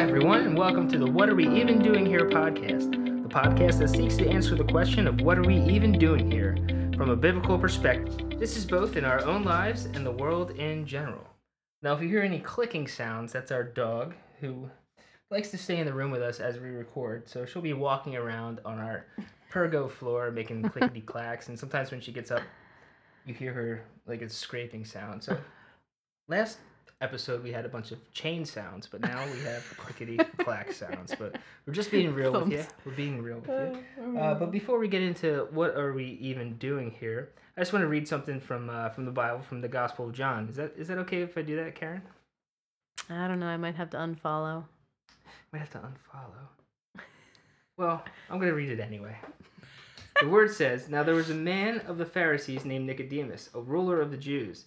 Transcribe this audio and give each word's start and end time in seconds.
everyone, 0.00 0.46
and 0.46 0.56
welcome 0.56 0.88
to 0.88 0.96
the 0.96 1.04
What 1.04 1.28
Are 1.28 1.34
We 1.34 1.46
Even 1.46 1.82
Doing 1.82 2.06
Here 2.06 2.20
podcast, 2.20 2.90
the 3.22 3.28
podcast 3.28 3.80
that 3.80 3.90
seeks 3.90 4.16
to 4.16 4.26
answer 4.26 4.54
the 4.54 4.64
question 4.64 5.06
of 5.06 5.20
what 5.20 5.36
are 5.36 5.42
we 5.42 5.58
even 5.58 5.92
doing 5.92 6.30
here 6.30 6.56
from 6.96 7.10
a 7.10 7.16
biblical 7.16 7.58
perspective. 7.58 8.16
This 8.38 8.56
is 8.56 8.64
both 8.64 8.96
in 8.96 9.04
our 9.04 9.22
own 9.26 9.44
lives 9.44 9.84
and 9.84 10.06
the 10.06 10.10
world 10.10 10.52
in 10.52 10.86
general. 10.86 11.28
Now, 11.82 11.92
if 11.92 12.00
you 12.00 12.08
hear 12.08 12.22
any 12.22 12.38
clicking 12.38 12.88
sounds, 12.88 13.30
that's 13.30 13.52
our 13.52 13.62
dog 13.62 14.14
who 14.40 14.70
likes 15.30 15.50
to 15.50 15.58
stay 15.58 15.76
in 15.76 15.84
the 15.84 15.92
room 15.92 16.10
with 16.10 16.22
us 16.22 16.40
as 16.40 16.58
we 16.58 16.70
record. 16.70 17.28
So 17.28 17.44
she'll 17.44 17.60
be 17.60 17.74
walking 17.74 18.16
around 18.16 18.60
on 18.64 18.78
our 18.78 19.04
Pergo 19.52 19.90
floor 19.90 20.30
making 20.30 20.62
clickety 20.62 21.00
clacks, 21.06 21.50
and 21.50 21.58
sometimes 21.58 21.90
when 21.90 22.00
she 22.00 22.10
gets 22.10 22.30
up, 22.30 22.42
you 23.26 23.34
hear 23.34 23.52
her 23.52 23.84
like 24.06 24.22
a 24.22 24.30
scraping 24.30 24.86
sound. 24.86 25.22
So 25.22 25.36
last 26.26 26.56
episode 27.00 27.42
we 27.42 27.52
had 27.52 27.64
a 27.64 27.68
bunch 27.68 27.92
of 27.92 28.12
chain 28.12 28.44
sounds, 28.44 28.86
but 28.86 29.00
now 29.00 29.24
we 29.32 29.40
have 29.40 29.64
clickety 29.76 30.18
clack 30.38 30.72
sounds. 30.72 31.14
But 31.18 31.36
we're 31.66 31.72
just 31.72 31.90
being 31.90 32.14
real 32.14 32.32
with 32.32 32.50
you. 32.52 32.64
We're 32.84 32.92
being 32.92 33.22
real 33.22 33.38
with 33.40 33.48
you. 33.98 34.18
Uh, 34.18 34.34
but 34.34 34.50
before 34.50 34.78
we 34.78 34.88
get 34.88 35.02
into 35.02 35.48
what 35.50 35.76
are 35.76 35.92
we 35.92 36.18
even 36.20 36.56
doing 36.56 36.90
here, 36.90 37.30
I 37.56 37.60
just 37.60 37.72
want 37.72 37.82
to 37.82 37.88
read 37.88 38.06
something 38.06 38.40
from 38.40 38.70
uh, 38.70 38.90
from 38.90 39.04
the 39.04 39.12
Bible, 39.12 39.40
from 39.42 39.60
the 39.60 39.68
Gospel 39.68 40.06
of 40.06 40.12
John. 40.12 40.48
Is 40.48 40.56
that 40.56 40.74
is 40.76 40.88
that 40.88 40.98
okay 40.98 41.22
if 41.22 41.36
I 41.36 41.42
do 41.42 41.56
that, 41.56 41.74
Karen? 41.74 42.02
I 43.08 43.26
don't 43.26 43.40
know. 43.40 43.46
I 43.46 43.56
might 43.56 43.74
have 43.74 43.90
to 43.90 43.96
unfollow. 43.96 44.64
Might 45.52 45.58
have 45.60 45.70
to 45.70 45.78
unfollow. 45.78 47.02
Well, 47.76 48.04
I'm 48.28 48.36
going 48.36 48.50
to 48.50 48.54
read 48.54 48.70
it 48.70 48.78
anyway. 48.78 49.16
The 50.20 50.28
word 50.28 50.52
says, 50.52 50.90
Now 50.90 51.02
there 51.02 51.14
was 51.14 51.30
a 51.30 51.34
man 51.34 51.78
of 51.86 51.96
the 51.96 52.04
Pharisees 52.04 52.66
named 52.66 52.86
Nicodemus, 52.86 53.48
a 53.54 53.60
ruler 53.60 54.02
of 54.02 54.10
the 54.10 54.18
Jews. 54.18 54.66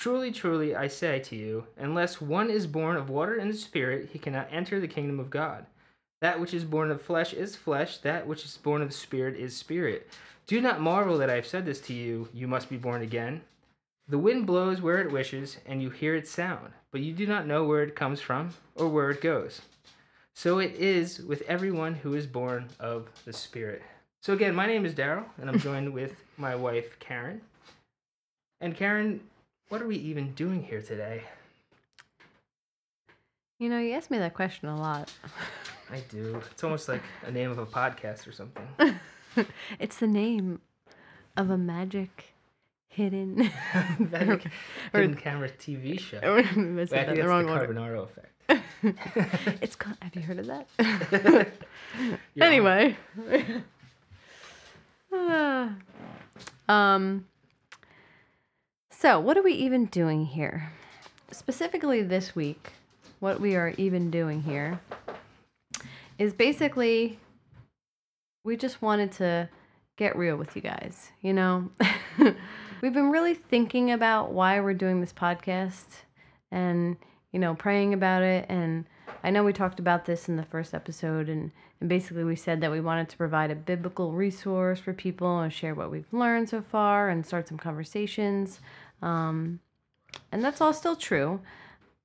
Truly, 0.00 0.32
truly, 0.32 0.74
I 0.74 0.88
say 0.88 1.18
to 1.18 1.36
you, 1.36 1.66
unless 1.76 2.22
one 2.22 2.48
is 2.48 2.66
born 2.66 2.96
of 2.96 3.10
water 3.10 3.36
and 3.36 3.52
the 3.52 3.56
Spirit, 3.56 4.08
he 4.14 4.18
cannot 4.18 4.48
enter 4.50 4.80
the 4.80 4.88
kingdom 4.88 5.20
of 5.20 5.28
God. 5.28 5.66
That 6.22 6.40
which 6.40 6.54
is 6.54 6.64
born 6.64 6.90
of 6.90 7.02
flesh 7.02 7.34
is 7.34 7.54
flesh, 7.54 7.98
that 7.98 8.26
which 8.26 8.46
is 8.46 8.56
born 8.56 8.80
of 8.80 8.88
the 8.88 8.94
spirit 8.94 9.36
is 9.36 9.54
spirit. 9.54 10.08
Do 10.46 10.62
not 10.62 10.80
marvel 10.80 11.18
that 11.18 11.28
I 11.28 11.34
have 11.34 11.46
said 11.46 11.66
this 11.66 11.82
to 11.82 11.92
you, 11.92 12.30
you 12.32 12.48
must 12.48 12.70
be 12.70 12.78
born 12.78 13.02
again. 13.02 13.42
The 14.08 14.18
wind 14.18 14.46
blows 14.46 14.80
where 14.80 15.02
it 15.02 15.12
wishes, 15.12 15.58
and 15.66 15.82
you 15.82 15.90
hear 15.90 16.14
its 16.14 16.30
sound, 16.30 16.72
but 16.92 17.02
you 17.02 17.12
do 17.12 17.26
not 17.26 17.46
know 17.46 17.64
where 17.64 17.82
it 17.82 17.94
comes 17.94 18.22
from 18.22 18.54
or 18.76 18.88
where 18.88 19.10
it 19.10 19.20
goes. 19.20 19.60
So 20.34 20.60
it 20.60 20.72
is 20.76 21.18
with 21.18 21.42
everyone 21.42 21.92
who 21.92 22.14
is 22.14 22.26
born 22.26 22.68
of 22.80 23.10
the 23.26 23.34
Spirit. 23.34 23.82
So 24.22 24.32
again, 24.32 24.54
my 24.54 24.64
name 24.64 24.86
is 24.86 24.94
Daryl, 24.94 25.26
and 25.38 25.50
I'm 25.50 25.58
joined 25.60 25.92
with 25.92 26.14
my 26.38 26.54
wife 26.54 26.98
Karen. 27.00 27.42
And 28.62 28.74
Karen, 28.74 29.20
what 29.70 29.80
are 29.80 29.86
we 29.86 29.96
even 29.96 30.32
doing 30.34 30.62
here 30.62 30.82
today? 30.82 31.22
You 33.58 33.68
know, 33.70 33.78
you 33.78 33.92
ask 33.94 34.10
me 34.10 34.18
that 34.18 34.34
question 34.34 34.68
a 34.68 34.76
lot. 34.76 35.12
I 35.90 36.00
do. 36.08 36.40
It's 36.50 36.62
almost 36.64 36.88
like 36.88 37.02
a 37.24 37.30
name 37.30 37.50
of 37.50 37.58
a 37.58 37.66
podcast 37.66 38.26
or 38.26 38.32
something. 38.32 38.66
it's 39.78 39.96
the 39.98 40.06
name 40.06 40.60
of 41.36 41.50
a 41.50 41.56
magic 41.58 42.34
hidden. 42.88 43.36
Magic 43.98 44.50
Or- 44.92 45.00
hidden 45.00 45.14
camera 45.16 45.48
TV 45.48 46.00
show. 46.00 46.18
I 46.22 46.30
Wait, 46.34 46.46
I 46.46 46.52
think 46.52 46.76
that 46.76 46.90
that's 46.90 47.08
the 47.10 47.22
the 47.22 47.28
wrong 47.28 47.48
order. 47.48 47.72
Carbonaro 47.72 48.08
effect. 48.08 49.62
it's 49.62 49.76
called. 49.76 49.96
Have 50.02 50.16
you 50.16 50.22
heard 50.22 50.38
of 50.40 50.46
that? 50.46 51.52
Anyway. 52.40 52.96
Ah. 55.12 55.74
um. 56.68 57.26
So, 59.00 59.18
what 59.18 59.38
are 59.38 59.42
we 59.42 59.54
even 59.54 59.86
doing 59.86 60.26
here? 60.26 60.70
Specifically 61.30 62.02
this 62.02 62.36
week, 62.36 62.72
what 63.18 63.40
we 63.40 63.56
are 63.56 63.72
even 63.78 64.10
doing 64.10 64.42
here 64.42 64.78
is 66.18 66.34
basically 66.34 67.18
we 68.44 68.58
just 68.58 68.82
wanted 68.82 69.10
to 69.12 69.48
get 69.96 70.16
real 70.16 70.36
with 70.36 70.54
you 70.54 70.60
guys. 70.60 71.12
You 71.22 71.32
know, 71.32 71.70
we've 72.82 72.92
been 72.92 73.10
really 73.10 73.32
thinking 73.32 73.90
about 73.90 74.32
why 74.32 74.60
we're 74.60 74.74
doing 74.74 75.00
this 75.00 75.14
podcast 75.14 75.86
and, 76.52 76.98
you 77.32 77.38
know, 77.38 77.54
praying 77.54 77.94
about 77.94 78.22
it. 78.22 78.44
And 78.50 78.84
I 79.24 79.30
know 79.30 79.44
we 79.44 79.54
talked 79.54 79.80
about 79.80 80.04
this 80.04 80.28
in 80.28 80.36
the 80.36 80.44
first 80.44 80.74
episode, 80.74 81.30
and, 81.30 81.52
and 81.80 81.88
basically 81.88 82.24
we 82.24 82.36
said 82.36 82.60
that 82.60 82.70
we 82.70 82.80
wanted 82.80 83.08
to 83.08 83.16
provide 83.16 83.50
a 83.50 83.54
biblical 83.54 84.12
resource 84.12 84.78
for 84.78 84.92
people 84.92 85.40
and 85.40 85.50
share 85.50 85.74
what 85.74 85.90
we've 85.90 86.12
learned 86.12 86.50
so 86.50 86.60
far 86.60 87.08
and 87.08 87.24
start 87.24 87.48
some 87.48 87.58
conversations. 87.58 88.60
Um, 89.02 89.60
and 90.32 90.42
that's 90.44 90.60
all 90.60 90.72
still 90.72 90.96
true. 90.96 91.40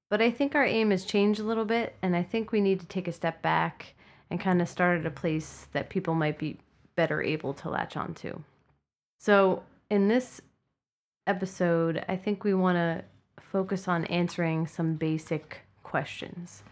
But 0.10 0.22
I 0.22 0.32
think 0.32 0.56
our 0.56 0.66
aim 0.66 0.92
has 0.92 1.04
changed 1.04 1.40
a 1.40 1.44
little 1.44 1.66
bit, 1.66 1.96
and 2.02 2.16
I 2.16 2.24
think 2.24 2.52
we 2.52 2.62
need 2.62 2.80
to 2.80 2.86
take 2.86 3.08
a 3.08 3.12
step 3.12 3.42
back 3.42 3.96
and 4.30 4.40
kind 4.40 4.62
of 4.62 4.70
start 4.70 5.00
at 5.00 5.06
a 5.06 5.12
place 5.12 5.68
that 5.74 5.90
people 5.90 6.14
might 6.14 6.38
be 6.38 6.60
better 6.96 7.22
able 7.22 7.54
to 7.54 7.70
latch 7.70 7.98
onto. 7.98 8.40
So, 9.20 9.64
in 9.90 10.08
this 10.08 10.42
episode, 11.28 12.06
I 12.08 12.16
think 12.16 12.44
we 12.44 12.54
want 12.54 12.78
to 12.78 13.04
focus 13.42 13.88
on 13.88 14.06
answering 14.06 14.68
some 14.68 14.96
basic 14.96 15.62
questions. 15.84 16.64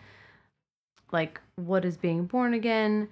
Like, 1.11 1.41
what 1.55 1.85
is 1.85 1.97
being 1.97 2.25
born 2.25 2.53
again? 2.53 3.07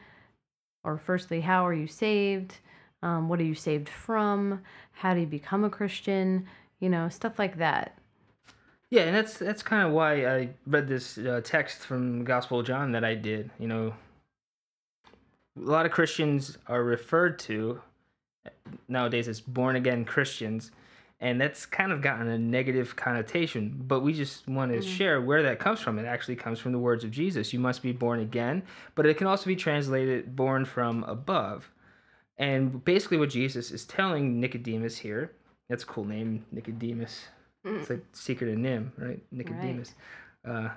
Or, 0.84 0.98
firstly, 0.98 1.42
how 1.42 1.66
are 1.66 1.74
you 1.74 1.88
saved? 1.88 2.58
Um, 3.04 3.30
what 3.30 3.40
are 3.40 3.44
you 3.46 3.56
saved 3.56 3.90
from? 3.90 4.62
How 4.92 5.14
do 5.14 5.22
you 5.22 5.26
become 5.26 5.64
a 5.64 5.70
Christian? 5.70 6.48
You 6.82 6.90
know, 6.90 7.08
stuff 7.08 7.40
like 7.40 7.58
that. 7.60 7.98
Yeah, 8.92 9.04
and 9.04 9.16
that's 9.16 9.38
that's 9.38 9.64
kind 9.64 9.88
of 9.88 9.94
why 9.94 10.26
I 10.26 10.50
read 10.68 10.90
this 10.90 11.18
uh, 11.18 11.40
text 11.42 11.80
from 11.80 12.20
the 12.20 12.26
Gospel 12.26 12.60
of 12.60 12.66
John 12.66 12.92
that 12.92 13.06
I 13.06 13.16
did. 13.16 13.50
You 13.58 13.70
know, 13.70 13.94
a 15.58 15.62
lot 15.62 15.86
of 15.86 15.94
Christians 15.94 16.58
are 16.68 16.84
referred 16.84 17.40
to 17.40 17.82
nowadays 18.90 19.30
as 19.30 19.40
born 19.40 19.78
again 19.78 20.04
Christians, 20.04 20.72
and 21.22 21.40
that's 21.40 21.66
kind 21.66 21.94
of 21.94 22.02
gotten 22.02 22.28
a 22.28 22.38
negative 22.38 22.98
connotation. 22.98 23.82
But 23.88 24.02
we 24.02 24.12
just 24.12 24.46
want 24.50 24.74
to 24.74 24.82
share 24.82 25.22
where 25.22 25.42
that 25.44 25.58
comes 25.58 25.80
from. 25.80 25.98
It 25.98 26.06
actually 26.06 26.36
comes 26.36 26.60
from 26.60 26.74
the 26.74 26.80
words 26.80 27.06
of 27.06 27.12
Jesus: 27.12 27.54
"You 27.54 27.60
must 27.60 27.82
be 27.82 27.94
born 27.94 28.20
again," 28.20 28.64
but 28.96 29.06
it 29.06 29.16
can 29.16 29.28
also 29.28 29.46
be 29.46 29.56
translated 29.56 30.36
"born 30.36 30.66
from 30.66 31.06
above." 31.06 31.72
And 32.38 32.84
basically, 32.84 33.18
what 33.18 33.30
Jesus 33.30 33.72
is 33.72 33.86
telling 33.86 34.42
Nicodemus 34.42 34.98
here. 34.98 35.32
That's 35.72 35.84
a 35.84 35.88
cool 35.88 36.04
name, 36.04 36.44
Nicodemus. 36.52 37.28
It's 37.64 37.90
like 37.90 38.04
Secret 38.12 38.52
of 38.52 38.58
NIMH, 38.58 38.90
right? 38.98 39.24
Nicodemus. 39.32 39.94
Uh, 40.46 40.70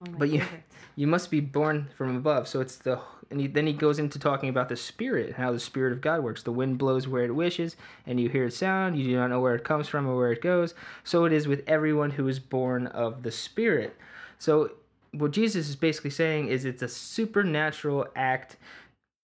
One 0.00 0.16
But 0.18 0.28
you- 0.28 0.40
favorites. 0.40 0.76
you 0.96 1.06
must 1.06 1.30
be 1.30 1.40
born 1.40 1.88
from 1.96 2.14
above. 2.14 2.46
So 2.46 2.60
it's 2.60 2.76
the 2.76 3.00
and 3.30 3.40
he, 3.40 3.46
then 3.46 3.66
he 3.66 3.72
goes 3.72 3.98
into 3.98 4.18
talking 4.18 4.50
about 4.50 4.68
the 4.68 4.76
spirit, 4.76 5.36
how 5.36 5.50
the 5.52 5.58
spirit 5.58 5.92
of 5.94 6.02
God 6.02 6.22
works. 6.22 6.42
The 6.42 6.52
wind 6.52 6.76
blows 6.76 7.08
where 7.08 7.24
it 7.24 7.34
wishes, 7.34 7.76
and 8.06 8.20
you 8.20 8.28
hear 8.28 8.44
its 8.44 8.58
sound. 8.58 8.98
You 8.98 9.04
do 9.04 9.16
not 9.16 9.30
know 9.30 9.40
where 9.40 9.54
it 9.54 9.64
comes 9.64 9.88
from 9.88 10.06
or 10.06 10.14
where 10.16 10.30
it 10.32 10.42
goes. 10.42 10.74
So 11.02 11.24
it 11.24 11.32
is 11.32 11.48
with 11.48 11.62
everyone 11.66 12.10
who 12.10 12.28
is 12.28 12.38
born 12.38 12.86
of 12.88 13.22
the 13.22 13.30
spirit. 13.32 13.96
So 14.38 14.72
what 15.12 15.30
Jesus 15.30 15.70
is 15.70 15.76
basically 15.76 16.10
saying 16.10 16.48
is 16.48 16.66
it's 16.66 16.82
a 16.82 16.88
supernatural 16.88 18.06
act 18.14 18.56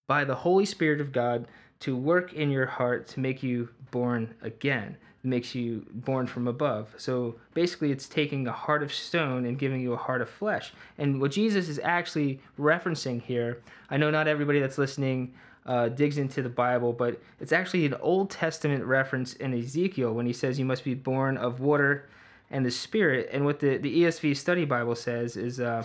by 0.08 0.24
the 0.24 0.36
Holy 0.36 0.64
Spirit 0.64 1.02
of 1.02 1.12
God 1.12 1.46
to 1.80 1.94
work 1.96 2.32
in 2.32 2.50
your 2.50 2.66
heart 2.66 3.06
to 3.08 3.20
make 3.20 3.42
you 3.42 3.68
born 3.90 4.34
again. 4.42 4.96
It 5.22 5.28
makes 5.28 5.54
you 5.54 5.86
born 5.92 6.26
from 6.26 6.48
above. 6.48 6.94
So 6.96 7.36
basically, 7.52 7.92
it's 7.92 8.08
taking 8.08 8.46
a 8.46 8.52
heart 8.52 8.82
of 8.82 8.92
stone 8.92 9.44
and 9.44 9.58
giving 9.58 9.80
you 9.80 9.92
a 9.92 9.96
heart 9.96 10.22
of 10.22 10.30
flesh. 10.30 10.72
And 10.96 11.20
what 11.20 11.32
Jesus 11.32 11.68
is 11.68 11.78
actually 11.82 12.40
referencing 12.58 13.22
here, 13.22 13.60
I 13.90 13.96
know 13.96 14.10
not 14.10 14.28
everybody 14.28 14.60
that's 14.60 14.78
listening 14.78 15.34
uh, 15.66 15.88
digs 15.88 16.16
into 16.16 16.42
the 16.42 16.48
Bible, 16.48 16.92
but 16.92 17.20
it's 17.38 17.52
actually 17.52 17.84
an 17.84 17.94
Old 17.94 18.30
Testament 18.30 18.84
reference 18.84 19.34
in 19.34 19.52
Ezekiel 19.52 20.14
when 20.14 20.26
he 20.26 20.32
says 20.32 20.58
you 20.58 20.64
must 20.64 20.84
be 20.84 20.94
born 20.94 21.36
of 21.36 21.60
water 21.60 22.08
and 22.50 22.64
the 22.64 22.70
Spirit. 22.70 23.28
And 23.30 23.44
what 23.44 23.60
the, 23.60 23.76
the 23.76 24.02
ESV 24.02 24.36
Study 24.36 24.64
Bible 24.64 24.94
says 24.94 25.36
is. 25.36 25.60
Uh, 25.60 25.84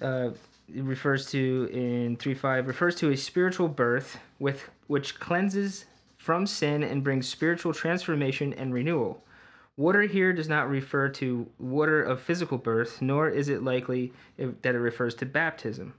uh, 0.00 0.30
it 0.74 0.84
refers 0.84 1.30
to 1.30 1.68
in 1.72 2.16
3.5 2.16 2.66
refers 2.66 2.94
to 2.96 3.10
a 3.10 3.16
spiritual 3.16 3.68
birth 3.68 4.18
with 4.38 4.70
which 4.86 5.18
cleanses 5.18 5.84
from 6.22 6.46
sin 6.46 6.82
and 6.82 7.04
brings 7.04 7.28
spiritual 7.28 7.74
transformation 7.74 8.52
and 8.54 8.72
renewal 8.72 9.24
water 9.76 10.02
here 10.02 10.32
does 10.32 10.48
not 10.48 10.68
refer 10.68 11.08
to 11.08 11.46
water 11.58 12.02
of 12.02 12.20
physical 12.20 12.58
birth 12.58 13.02
nor 13.02 13.28
is 13.28 13.48
it 13.48 13.62
likely 13.62 14.12
that 14.38 14.74
it 14.74 14.78
refers 14.78 15.14
to 15.14 15.26
baptism 15.26 15.94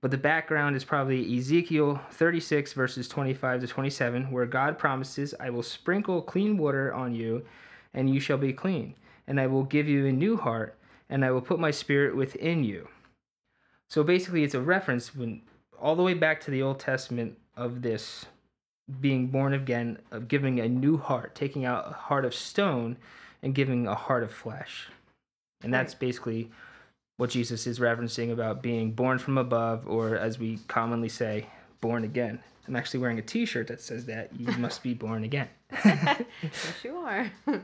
But 0.00 0.10
the 0.10 0.18
background 0.18 0.76
is 0.76 0.84
probably 0.84 1.36
Ezekiel 1.38 2.00
36, 2.12 2.72
verses 2.72 3.06
25 3.06 3.60
to 3.60 3.66
27, 3.66 4.30
where 4.30 4.46
God 4.46 4.78
promises, 4.78 5.34
I 5.38 5.50
will 5.50 5.62
sprinkle 5.62 6.22
clean 6.22 6.56
water 6.56 6.94
on 6.94 7.14
you, 7.14 7.44
and 7.92 8.08
you 8.12 8.18
shall 8.20 8.38
be 8.38 8.52
clean. 8.54 8.94
And 9.26 9.38
I 9.38 9.46
will 9.46 9.64
give 9.64 9.88
you 9.88 10.06
a 10.06 10.12
new 10.12 10.38
heart, 10.38 10.78
and 11.10 11.24
I 11.24 11.30
will 11.30 11.42
put 11.42 11.60
my 11.60 11.70
spirit 11.70 12.16
within 12.16 12.64
you. 12.64 12.88
So 13.88 14.02
basically, 14.02 14.42
it's 14.42 14.54
a 14.54 14.60
reference 14.60 15.14
when, 15.14 15.42
all 15.78 15.96
the 15.96 16.02
way 16.02 16.14
back 16.14 16.40
to 16.42 16.50
the 16.50 16.62
Old 16.62 16.80
Testament 16.80 17.36
of 17.56 17.82
this 17.82 18.24
being 19.00 19.28
born 19.28 19.52
again, 19.54 19.98
of 20.10 20.28
giving 20.28 20.58
a 20.60 20.68
new 20.68 20.96
heart, 20.96 21.34
taking 21.34 21.64
out 21.64 21.88
a 21.90 21.92
heart 21.94 22.24
of 22.24 22.34
stone 22.34 22.96
and 23.42 23.54
giving 23.54 23.86
a 23.86 23.94
heart 23.94 24.22
of 24.22 24.32
flesh. 24.32 24.88
And 25.62 25.72
that's 25.72 25.94
basically 25.94 26.50
what 27.16 27.30
Jesus 27.30 27.66
is 27.66 27.78
referencing 27.78 28.32
about 28.32 28.62
being 28.62 28.92
born 28.92 29.18
from 29.18 29.36
above, 29.36 29.86
or 29.86 30.16
as 30.16 30.38
we 30.38 30.58
commonly 30.68 31.08
say, 31.10 31.46
born 31.80 32.04
again. 32.04 32.40
I'm 32.66 32.76
actually 32.76 33.00
wearing 33.00 33.18
a 33.18 33.22
t 33.22 33.44
shirt 33.44 33.66
that 33.68 33.80
says 33.80 34.06
that 34.06 34.30
you 34.38 34.46
must 34.58 34.82
be 34.82 34.94
born 34.94 35.24
again. 35.24 35.48
yes, 35.84 36.22
you 36.82 36.96
are. 36.96 37.30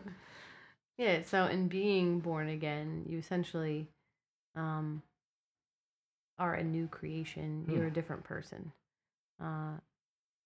yeah, 0.99 1.22
so 1.22 1.46
in 1.46 1.69
being 1.69 2.20
born 2.20 2.49
again, 2.49 3.05
you 3.08 3.19
essentially 3.19 3.88
um, 4.55 5.02
are 6.38 6.55
a 6.55 6.64
new 6.64 6.87
creation. 6.88 7.64
You're 7.69 7.82
Hmm. 7.82 7.88
a 7.88 7.90
different 7.90 8.25
person. 8.25 8.72
Uh, 9.43 9.79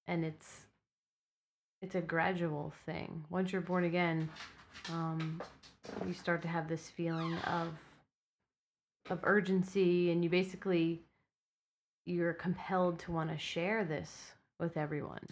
and 0.07 0.25
it's 0.25 0.63
it's 1.83 1.95
a 1.95 2.01
gradual 2.01 2.73
thing. 2.87 3.25
Once 3.31 3.53
you're 3.53 3.61
born 3.63 3.85
again, 3.85 4.29
um, 4.93 5.41
you 6.07 6.13
start 6.13 6.43
to 6.43 6.49
have 6.49 6.69
this 6.69 6.89
feeling 6.89 7.35
of 7.47 7.69
of 9.09 9.19
urgency 9.25 10.11
and 10.13 10.23
you 10.23 10.31
basically 10.31 11.01
you're 12.07 12.33
compelled 12.33 12.99
to 12.99 13.11
want 13.11 13.29
to 13.31 13.37
share 13.39 13.85
this 13.85 14.33
with 14.61 14.77
everyone 14.77 15.27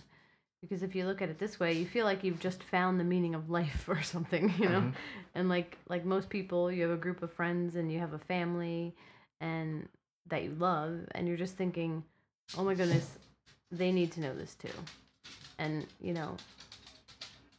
because 0.61 0.83
if 0.83 0.97
you 0.97 1.05
look 1.06 1.23
at 1.23 1.29
it 1.29 1.39
this 1.39 1.61
way 1.61 1.73
you 1.75 1.87
feel 1.87 2.05
like 2.05 2.25
you've 2.25 2.41
just 2.41 2.62
found 2.65 2.99
the 2.99 3.05
meaning 3.05 3.37
of 3.37 3.51
life 3.51 3.85
or 3.89 4.03
something 4.03 4.53
you 4.59 4.69
know 4.69 4.81
Mhm. 4.81 4.93
and 5.37 5.49
like 5.49 5.79
like 5.89 6.05
most 6.05 6.29
people 6.29 6.73
you 6.73 6.83
have 6.83 6.91
a 6.91 6.97
group 6.97 7.23
of 7.23 7.33
friends 7.33 7.77
and 7.77 7.93
you 7.93 8.01
have 8.01 8.15
a 8.15 8.19
family 8.19 8.97
and 9.41 9.89
that 10.27 10.43
you 10.43 10.56
love 10.59 11.01
and 11.12 11.29
you're 11.29 11.37
just 11.37 11.56
thinking 11.56 12.03
oh 12.56 12.65
my 12.65 12.75
goodness 12.75 13.17
they 13.71 13.93
need 13.93 14.11
to 14.12 14.21
know 14.21 14.35
this 14.35 14.55
too 14.56 14.71
and 15.59 15.87
you 16.01 16.13
know 16.13 16.37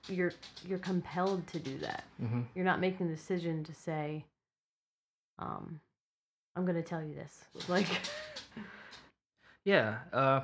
you're 0.07 0.33
you're 0.67 0.79
compelled 0.79 1.45
to 1.47 1.59
do 1.59 1.77
that 1.79 2.03
hmm 2.19 2.41
you're 2.55 2.65
not 2.65 2.79
making 2.79 3.07
the 3.07 3.15
decision 3.15 3.63
to 3.63 3.73
say 3.73 4.25
um 5.37 5.79
i'm 6.55 6.65
going 6.65 6.75
to 6.75 6.81
tell 6.83 7.03
you 7.03 7.13
this 7.13 7.43
like 7.69 7.87
Yeah. 9.65 9.97
Uh, 10.11 10.41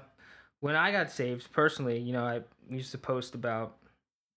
when 0.60 0.76
I 0.76 0.92
got 0.92 1.12
saved, 1.12 1.52
personally, 1.52 2.00
you 2.00 2.14
know, 2.14 2.26
I 2.26 2.42
used 2.70 2.92
to 2.92 2.98
post 2.98 3.34
about, 3.36 3.78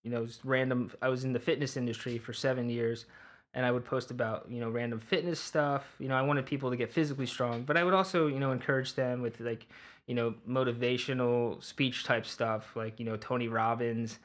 you 0.03 0.11
know, 0.11 0.25
just 0.27 0.45
random. 0.45 0.91
I 1.03 1.09
was 1.09 1.25
in 1.25 1.33
the 1.33 1.41
fitness 1.41 1.77
industry 1.77 2.19
for 2.19 2.33
seven 2.33 2.71
years, 2.71 3.05
and 3.55 3.65
I 3.65 3.71
would 3.71 3.85
post 3.85 4.11
about, 4.11 4.47
you 4.51 4.61
know, 4.61 4.71
random 4.71 5.01
fitness 5.01 5.41
stuff. 5.41 5.85
You 5.99 6.09
know, 6.09 6.15
I 6.15 6.23
wanted 6.23 6.47
people 6.47 6.71
to 6.71 6.77
get 6.77 6.93
physically 6.93 7.27
strong, 7.27 7.63
but 7.63 7.77
I 7.77 7.85
would 7.85 7.95
also, 7.95 8.27
you 8.27 8.39
know, 8.39 8.53
encourage 8.53 8.95
them 8.95 9.23
with 9.23 9.41
like, 9.41 9.67
you 10.07 10.15
know, 10.15 10.35
motivational 10.49 11.63
speech 11.63 12.05
type 12.05 12.27
stuff, 12.27 12.75
like 12.77 12.99
you 12.99 13.05
know, 13.05 13.17
Tony 13.17 13.49
Robbins, 13.49 14.19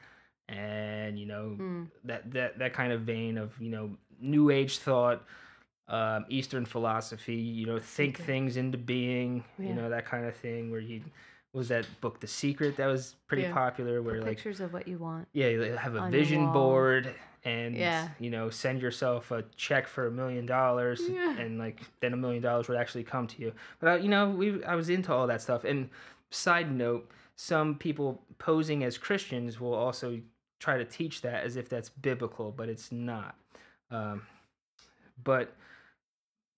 and 0.48 1.18
you 1.18 1.26
know, 1.26 1.56
mm, 1.58 1.86
that 2.04 2.30
that 2.32 2.58
that 2.58 2.72
kind 2.74 2.92
of 2.92 3.02
vein 3.02 3.38
of 3.38 3.58
you 3.60 3.70
know, 3.70 3.90
New 4.20 4.50
Age 4.50 4.78
thought. 4.78 5.22
Um, 5.86 6.24
Eastern 6.30 6.64
philosophy, 6.64 7.34
you 7.34 7.66
know, 7.66 7.78
think 7.78 8.14
Okay. 8.16 8.24
things 8.24 8.56
into 8.56 8.78
being, 8.78 9.44
Yeah. 9.58 9.66
you 9.66 9.74
know, 9.74 9.90
that 9.90 10.06
kind 10.06 10.24
of 10.24 10.34
thing. 10.34 10.70
Where 10.70 10.80
you 10.80 11.02
was 11.54 11.68
that 11.68 11.86
book, 12.00 12.20
The 12.20 12.26
Secret, 12.26 12.76
that 12.76 12.86
was 12.86 13.14
pretty 13.28 13.44
Yeah. 13.44 13.52
popular. 13.54 14.02
Where 14.02 14.16
put 14.16 14.24
like, 14.24 14.36
pictures 14.36 14.60
of 14.60 14.72
what 14.72 14.86
you 14.88 14.98
want 14.98 15.28
yeah, 15.32 15.48
you 15.48 15.60
have 15.60 15.94
a 15.94 16.10
vision 16.10 16.52
board, 16.52 17.14
and 17.44 17.76
Yeah. 17.76 18.08
you 18.18 18.28
know, 18.30 18.50
send 18.50 18.82
yourself 18.82 19.30
a 19.30 19.44
check 19.56 19.86
for 19.86 20.06
a 20.06 20.10
million 20.10 20.46
dollars, 20.46 21.00
Yeah. 21.08 21.38
and 21.38 21.58
like 21.58 21.80
then 22.00 22.12
a 22.12 22.16
million 22.16 22.42
dollars 22.42 22.68
would 22.68 22.76
actually 22.76 23.04
come 23.04 23.26
to 23.28 23.40
you. 23.40 23.52
But 23.78 23.88
I, 23.88 23.96
you 23.98 24.08
know, 24.08 24.30
we 24.30 24.62
I 24.64 24.74
was 24.74 24.90
into 24.90 25.12
all 25.12 25.26
that 25.28 25.40
stuff. 25.40 25.64
And 25.64 25.90
side 26.30 26.70
note, 26.72 27.08
some 27.36 27.76
people 27.76 28.20
posing 28.38 28.82
as 28.84 28.98
Christians 28.98 29.60
will 29.60 29.74
also 29.74 30.20
try 30.58 30.76
to 30.78 30.84
teach 30.84 31.20
that 31.22 31.44
as 31.44 31.56
if 31.56 31.68
that's 31.68 31.88
biblical, 31.88 32.50
but 32.50 32.68
it's 32.68 32.90
not. 32.90 33.36
Um, 33.90 34.22
but 35.22 35.54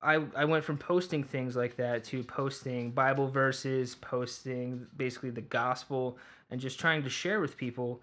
I 0.03 0.23
I 0.35 0.45
went 0.45 0.65
from 0.65 0.79
posting 0.79 1.25
things 1.25 1.57
like 1.57 1.77
that 1.77 2.05
to 2.05 2.23
posting 2.23 2.91
Bible 2.91 3.29
verses, 3.29 3.95
posting 3.95 4.87
basically 4.97 5.31
the 5.31 5.41
gospel, 5.41 6.19
and 6.51 6.61
just 6.61 6.79
trying 6.79 7.03
to 7.05 7.11
share 7.11 7.41
with 7.41 7.57
people 7.57 8.01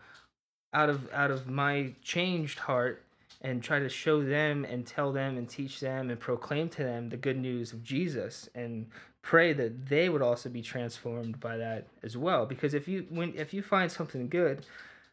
out 0.73 0.89
of 0.89 1.11
out 1.13 1.31
of 1.31 1.47
my 1.47 1.93
changed 2.01 2.59
heart 2.59 3.03
and 3.41 3.61
try 3.61 3.79
to 3.79 3.89
show 3.89 4.23
them 4.23 4.65
and 4.65 4.85
tell 4.85 5.11
them 5.11 5.37
and 5.37 5.49
teach 5.49 5.79
them 5.79 6.09
and 6.09 6.19
proclaim 6.19 6.69
to 6.69 6.83
them 6.83 7.09
the 7.09 7.17
good 7.17 7.37
news 7.37 7.73
of 7.73 7.83
Jesus 7.83 8.49
and 8.55 8.87
pray 9.21 9.53
that 9.53 9.87
they 9.87 10.09
would 10.09 10.21
also 10.21 10.49
be 10.49 10.61
transformed 10.61 11.39
by 11.39 11.57
that 11.57 11.87
as 12.03 12.17
well. 12.17 12.45
Because 12.45 12.73
if 12.73 12.87
you 12.87 13.05
when 13.09 13.33
if 13.35 13.53
you 13.53 13.61
find 13.61 13.91
something 13.91 14.27
good 14.29 14.65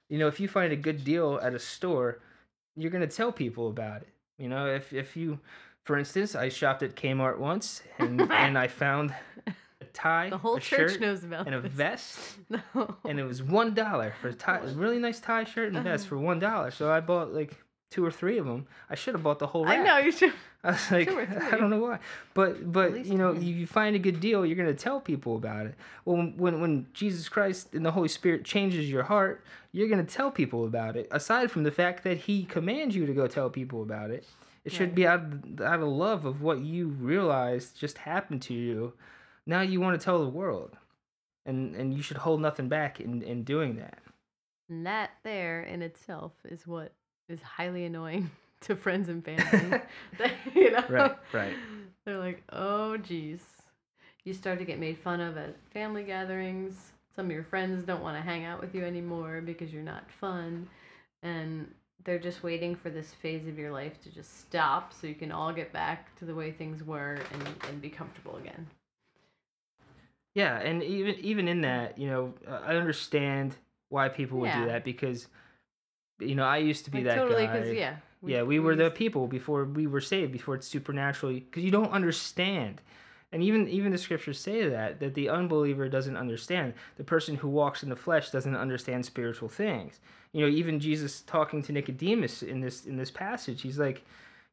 you 0.08 0.18
know 0.18 0.26
if 0.26 0.40
you 0.40 0.48
find 0.48 0.72
a 0.72 0.76
good 0.76 1.04
deal 1.04 1.38
at 1.42 1.54
a 1.54 1.58
store 1.58 2.20
you're 2.76 2.90
going 2.90 3.06
to 3.06 3.16
tell 3.16 3.32
people 3.32 3.68
about 3.68 4.02
it. 4.02 4.08
You 4.38 4.48
know 4.48 4.66
if 4.66 4.92
if 4.92 5.16
you 5.16 5.38
for 5.90 5.98
instance 5.98 6.36
i 6.36 6.48
shopped 6.48 6.84
at 6.84 6.94
Kmart 6.94 7.38
once 7.38 7.82
and 7.98 8.20
and 8.44 8.56
i 8.56 8.68
found 8.68 9.12
a 9.48 9.84
tie 9.92 10.30
the 10.30 10.38
whole 10.38 10.54
a 10.56 10.60
church 10.60 10.92
shirt, 10.92 11.00
knows 11.00 11.24
about 11.24 11.46
and 11.46 11.54
a 11.56 11.60
this. 11.62 11.72
vest 11.72 12.18
no 12.48 12.60
and 13.04 13.18
it 13.18 13.24
was 13.24 13.42
one 13.42 13.74
dollar 13.74 14.14
for 14.20 14.28
a 14.28 14.32
tie 14.32 14.58
a 14.58 14.68
really 14.74 15.00
nice 15.00 15.18
tie 15.18 15.42
shirt 15.42 15.72
and 15.74 15.82
vest 15.82 16.04
Uh-huh. 16.04 16.08
for 16.10 16.18
one 16.18 16.38
dollar 16.38 16.70
so 16.70 16.92
i 16.92 17.00
bought 17.00 17.34
like 17.34 17.56
two 17.90 18.04
or 18.04 18.12
three 18.12 18.38
of 18.38 18.46
them 18.46 18.68
i 18.88 18.94
should 18.94 19.14
have 19.14 19.24
bought 19.24 19.40
the 19.40 19.48
whole 19.48 19.64
rack. 19.64 19.80
i 19.80 19.82
know 19.82 19.98
you 19.98 20.12
should 20.12 20.32
I 20.62 20.72
was 20.72 20.90
like, 20.92 21.08
I 21.08 21.56
don't 21.56 21.70
know 21.70 21.80
why, 21.80 21.98
but 22.34 22.70
but 22.70 23.06
you 23.06 23.14
know, 23.16 23.32
you, 23.32 23.54
you 23.60 23.66
find 23.66 23.96
a 23.96 23.98
good 23.98 24.20
deal, 24.20 24.44
you're 24.44 24.58
gonna 24.62 24.74
tell 24.74 25.00
people 25.00 25.34
about 25.36 25.64
it. 25.64 25.74
Well, 26.04 26.18
when- 26.18 26.36
when 26.36 26.60
when 26.60 26.86
Jesus 26.92 27.30
Christ 27.30 27.72
and 27.74 27.82
the 27.82 27.92
Holy 27.92 28.08
Spirit 28.08 28.44
changes 28.44 28.90
your 28.90 29.04
heart, 29.04 29.42
you're 29.72 29.88
gonna 29.88 30.04
tell 30.04 30.30
people 30.30 30.66
about 30.66 30.96
it. 30.96 31.08
Aside 31.12 31.50
from 31.50 31.62
the 31.62 31.70
fact 31.70 32.04
that 32.04 32.18
He 32.28 32.44
commands 32.44 32.94
you 32.94 33.06
to 33.06 33.14
go 33.14 33.26
tell 33.26 33.48
people 33.48 33.80
about 33.80 34.10
it, 34.10 34.26
it 34.64 34.72
should 34.72 34.94
be 34.94 35.06
out 35.06 35.20
of, 35.20 35.60
out 35.60 35.80
of 35.80 35.88
love 35.88 36.24
of 36.24 36.42
what 36.42 36.60
you 36.60 36.88
realized 36.88 37.78
just 37.78 37.98
happened 37.98 38.42
to 38.42 38.54
you. 38.54 38.94
Now 39.46 39.62
you 39.62 39.80
want 39.80 39.98
to 39.98 40.04
tell 40.04 40.20
the 40.22 40.28
world, 40.30 40.76
and 41.46 41.74
and 41.74 41.94
you 41.94 42.02
should 42.02 42.18
hold 42.18 42.40
nothing 42.40 42.68
back 42.68 43.00
in 43.00 43.22
in 43.22 43.44
doing 43.44 43.76
that. 43.76 43.98
and 44.68 44.86
that 44.86 45.10
there 45.24 45.62
in 45.62 45.82
itself 45.82 46.32
is 46.44 46.66
what 46.66 46.92
is 47.28 47.40
highly 47.42 47.84
annoying 47.84 48.30
to 48.62 48.76
friends 48.76 49.08
and 49.08 49.24
family. 49.24 49.80
You 50.54 50.70
know? 50.72 50.84
Right, 50.88 51.16
right. 51.32 51.56
they're 52.04 52.18
like 52.18 52.42
oh 52.52 52.96
geez. 52.98 53.42
You 54.24 54.34
start 54.34 54.58
to 54.58 54.64
get 54.66 54.78
made 54.78 54.98
fun 54.98 55.20
of 55.20 55.36
at 55.38 55.56
family 55.72 56.04
gatherings. 56.04 56.92
Some 57.16 57.26
of 57.26 57.32
your 57.32 57.44
friends 57.44 57.84
don't 57.86 58.02
want 58.02 58.16
to 58.16 58.22
hang 58.22 58.44
out 58.44 58.60
with 58.60 58.74
you 58.74 58.84
anymore 58.84 59.40
because 59.40 59.72
you're 59.72 59.82
not 59.82 60.10
fun. 60.20 60.68
And 61.22 61.72
they're 62.04 62.18
just 62.18 62.42
waiting 62.42 62.74
for 62.74 62.90
this 62.90 63.12
phase 63.12 63.46
of 63.46 63.58
your 63.58 63.70
life 63.70 64.00
to 64.02 64.10
just 64.10 64.40
stop 64.40 64.92
so 64.92 65.06
you 65.06 65.14
can 65.14 65.30
all 65.32 65.52
get 65.52 65.72
back 65.72 66.14
to 66.16 66.24
the 66.24 66.34
way 66.34 66.50
things 66.50 66.82
were 66.82 67.18
and, 67.32 67.48
and 67.68 67.80
be 67.82 67.90
comfortable 67.90 68.36
again 68.36 68.66
Yeah, 70.34 70.58
and 70.60 70.82
even 70.82 71.16
even 71.16 71.48
in 71.48 71.62
that, 71.62 71.98
you 71.98 72.08
know, 72.08 72.34
uh, 72.48 72.60
I 72.64 72.76
understand 72.76 73.56
why 73.88 74.08
people 74.08 74.38
would 74.40 74.50
Yeah. 74.50 74.62
do 74.62 74.66
that 74.66 74.84
because, 74.84 75.26
you 76.20 76.34
know, 76.36 76.44
I 76.44 76.58
used 76.58 76.84
to 76.84 76.90
be 76.90 77.02
like 77.02 77.06
that 77.06 77.14
totally 77.16 77.46
guy. 77.46 77.64
yeah 77.72 77.96
yeah, 78.26 78.42
we 78.42 78.60
were 78.60 78.76
the 78.76 78.90
people 78.90 79.26
before 79.26 79.64
we 79.64 79.86
were 79.86 80.00
saved, 80.00 80.32
before 80.32 80.54
it's 80.54 80.68
supernaturally, 80.68 81.40
because 81.40 81.64
you 81.64 81.70
don't 81.70 81.90
understand. 81.90 82.80
And 83.32 83.42
even 83.42 83.68
even 83.68 83.92
the 83.92 83.98
scriptures 83.98 84.40
say 84.40 84.68
that 84.68 84.98
that 85.00 85.14
the 85.14 85.28
unbeliever 85.28 85.88
doesn't 85.88 86.16
understand. 86.16 86.74
The 86.96 87.04
person 87.04 87.36
who 87.36 87.48
walks 87.48 87.82
in 87.82 87.88
the 87.88 87.96
flesh 87.96 88.30
doesn't 88.30 88.56
understand 88.56 89.04
spiritual 89.06 89.48
things. 89.48 90.00
You 90.32 90.42
know, 90.42 90.52
even 90.52 90.80
Jesus 90.80 91.20
talking 91.22 91.62
to 91.62 91.72
Nicodemus 91.72 92.42
in 92.42 92.60
this 92.60 92.86
in 92.86 92.96
this 92.96 93.10
passage, 93.10 93.62
he's 93.62 93.78
like, 93.78 94.04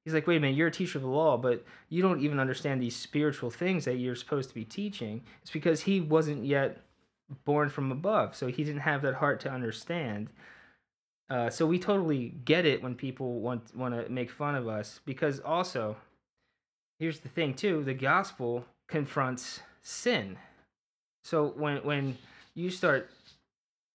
he's 0.06 0.14
like, 0.14 0.28
wait 0.28 0.38
a 0.38 0.40
minute, 0.40 0.56
you're 0.56 0.68
a 0.68 0.72
teacher 0.72 1.00
of 1.00 1.04
the 1.04 1.10
law, 1.10 1.38
but 1.38 1.66
you 1.90 2.02
don't 2.02 2.22
even 2.22 2.40
understand 2.40 2.82
these 2.82 2.96
spiritual 2.96 3.50
things 3.50 3.86
that 3.86 3.96
you're 3.96 4.16
supposed 4.16 4.50
to 4.50 4.56
be 4.56 4.66
teaching. 4.66 5.24
It's 5.42 5.52
because 5.52 5.82
he 5.82 6.00
wasn't 6.00 6.46
yet 6.46 6.82
born 7.46 7.70
from 7.70 7.92
above, 7.92 8.36
so 8.36 8.48
he 8.48 8.64
didn't 8.64 8.82
have 8.82 9.02
that 9.02 9.16
heart 9.16 9.40
to 9.42 9.52
understand. 9.52 10.30
Uh, 11.30 11.50
so 11.50 11.66
we 11.66 11.78
totally 11.78 12.30
get 12.46 12.66
it 12.66 12.82
when 12.82 12.96
people 12.96 13.42
want 13.42 13.76
want 13.76 13.94
to 13.94 14.12
make 14.12 14.32
fun 14.32 14.56
of 14.56 14.68
us 14.68 15.02
because 15.06 15.40
also 15.40 15.98
here's 17.00 17.20
the 17.20 17.30
thing 17.30 17.54
too 17.54 17.84
the 17.84 17.94
gospel 17.94 18.66
confronts 18.88 19.62
sin 19.82 20.38
so 21.24 21.54
when 21.56 21.78
when 21.78 22.18
you 22.56 22.70
start 22.70 23.10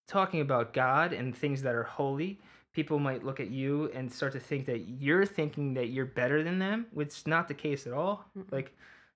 talking 0.08 0.40
about 0.40 0.72
god 0.72 1.12
and 1.12 1.36
things 1.36 1.62
that 1.62 1.74
are 1.74 1.84
holy 1.84 2.38
people 2.74 2.98
might 2.98 3.24
look 3.24 3.40
at 3.40 3.50
you 3.50 3.90
and 3.94 4.12
start 4.12 4.32
to 4.32 4.40
think 4.40 4.66
that 4.66 4.80
you're 4.88 5.26
thinking 5.26 5.74
that 5.74 5.88
you're 5.88 6.06
better 6.06 6.42
than 6.42 6.58
them 6.58 6.86
which 6.92 7.08
is 7.08 7.26
not 7.26 7.48
the 7.48 7.54
case 7.54 7.86
at 7.86 7.92
all 7.92 8.24
like 8.50 8.72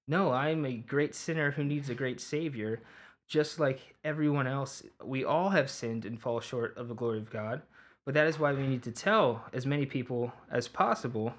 no, 0.08 0.32
I'm 0.32 0.64
a 0.64 0.72
great 0.72 1.14
sinner 1.14 1.50
who 1.50 1.64
needs 1.64 1.90
a 1.90 1.94
great 1.94 2.20
savior, 2.20 2.80
just 3.26 3.58
like 3.58 3.96
everyone 4.04 4.46
else. 4.46 4.84
We 5.04 5.24
all 5.24 5.50
have 5.50 5.68
sinned 5.68 6.04
and 6.04 6.20
fall 6.20 6.40
short 6.40 6.76
of 6.76 6.88
the 6.88 6.94
glory 6.94 7.18
of 7.18 7.30
God. 7.30 7.62
But 8.04 8.14
that 8.14 8.28
is 8.28 8.38
why 8.38 8.52
we 8.52 8.68
need 8.68 8.84
to 8.84 8.92
tell 8.92 9.44
as 9.52 9.66
many 9.66 9.84
people 9.84 10.32
as 10.48 10.68
possible. 10.68 11.34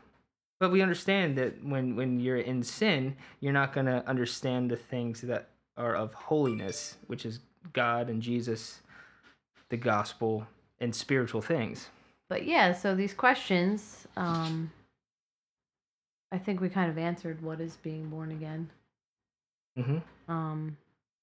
But 0.59 0.71
we 0.71 0.81
understand 0.81 1.37
that 1.37 1.63
when, 1.63 1.95
when 1.95 2.19
you're 2.19 2.37
in 2.37 2.63
sin, 2.63 3.15
you're 3.39 3.53
not 3.53 3.73
going 3.73 3.85
to 3.85 4.07
understand 4.07 4.71
the 4.71 4.75
things 4.75 5.21
that 5.21 5.49
are 5.77 5.95
of 5.95 6.13
holiness, 6.13 6.97
which 7.05 7.25
is 7.25 7.39
God 7.73 8.09
and 8.09 8.21
Jesus, 8.21 8.81
the 9.69 9.77
gospel, 9.77 10.47
and 10.79 10.95
spiritual 10.95 11.41
things. 11.41 11.89
But 12.29 12.45
yeah, 12.45 12.73
so 12.73 12.95
these 12.95 13.13
questions, 13.13 14.07
um, 14.17 14.71
I 16.31 16.37
think 16.37 16.59
we 16.59 16.69
kind 16.69 16.89
of 16.89 16.97
answered 16.97 17.41
what 17.41 17.61
is 17.61 17.77
being 17.77 18.09
born 18.09 18.31
again, 18.31 18.69
hmm 19.77 19.97
um, 20.27 20.75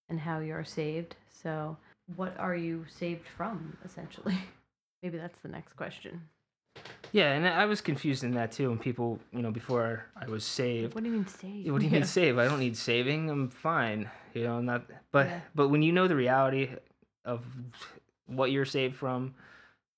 and 0.08 0.18
how 0.18 0.38
you 0.38 0.54
are 0.54 0.64
saved. 0.64 1.16
So, 1.28 1.76
what 2.16 2.34
are 2.38 2.56
you 2.56 2.84
saved 2.88 3.26
from, 3.36 3.76
essentially? 3.84 4.38
Maybe 5.02 5.18
that's 5.18 5.38
the 5.40 5.48
next 5.48 5.76
question. 5.76 6.22
Yeah, 7.12 7.32
and 7.32 7.46
I 7.46 7.64
was 7.66 7.80
confused 7.80 8.24
in 8.24 8.32
that 8.32 8.50
too. 8.50 8.68
When 8.70 8.78
people, 8.78 9.20
you 9.32 9.40
know, 9.42 9.52
before 9.52 10.06
I 10.20 10.26
was 10.28 10.44
saved, 10.44 10.94
What 10.94 11.04
do 11.04 11.10
you 11.10 11.16
mean 11.16 11.26
saved? 11.28 11.70
What 11.70 11.78
do 11.80 11.86
you 11.86 11.90
Yeah. 11.92 11.98
mean 12.00 12.04
save? 12.06 12.38
I 12.38 12.46
don't 12.46 12.58
need 12.58 12.76
saving. 12.76 13.30
I'm 13.30 13.48
fine. 13.50 14.10
You 14.34 14.44
know, 14.44 14.58
I'm 14.58 14.64
not. 14.66 14.84
But 15.12 15.26
Yeah. 15.28 15.40
but 15.54 15.68
when 15.68 15.82
you 15.82 15.92
know 15.92 16.08
the 16.08 16.16
reality 16.16 16.70
of 17.24 17.44
what 18.26 18.50
you're 18.50 18.64
saved 18.64 18.96
from, 18.96 19.34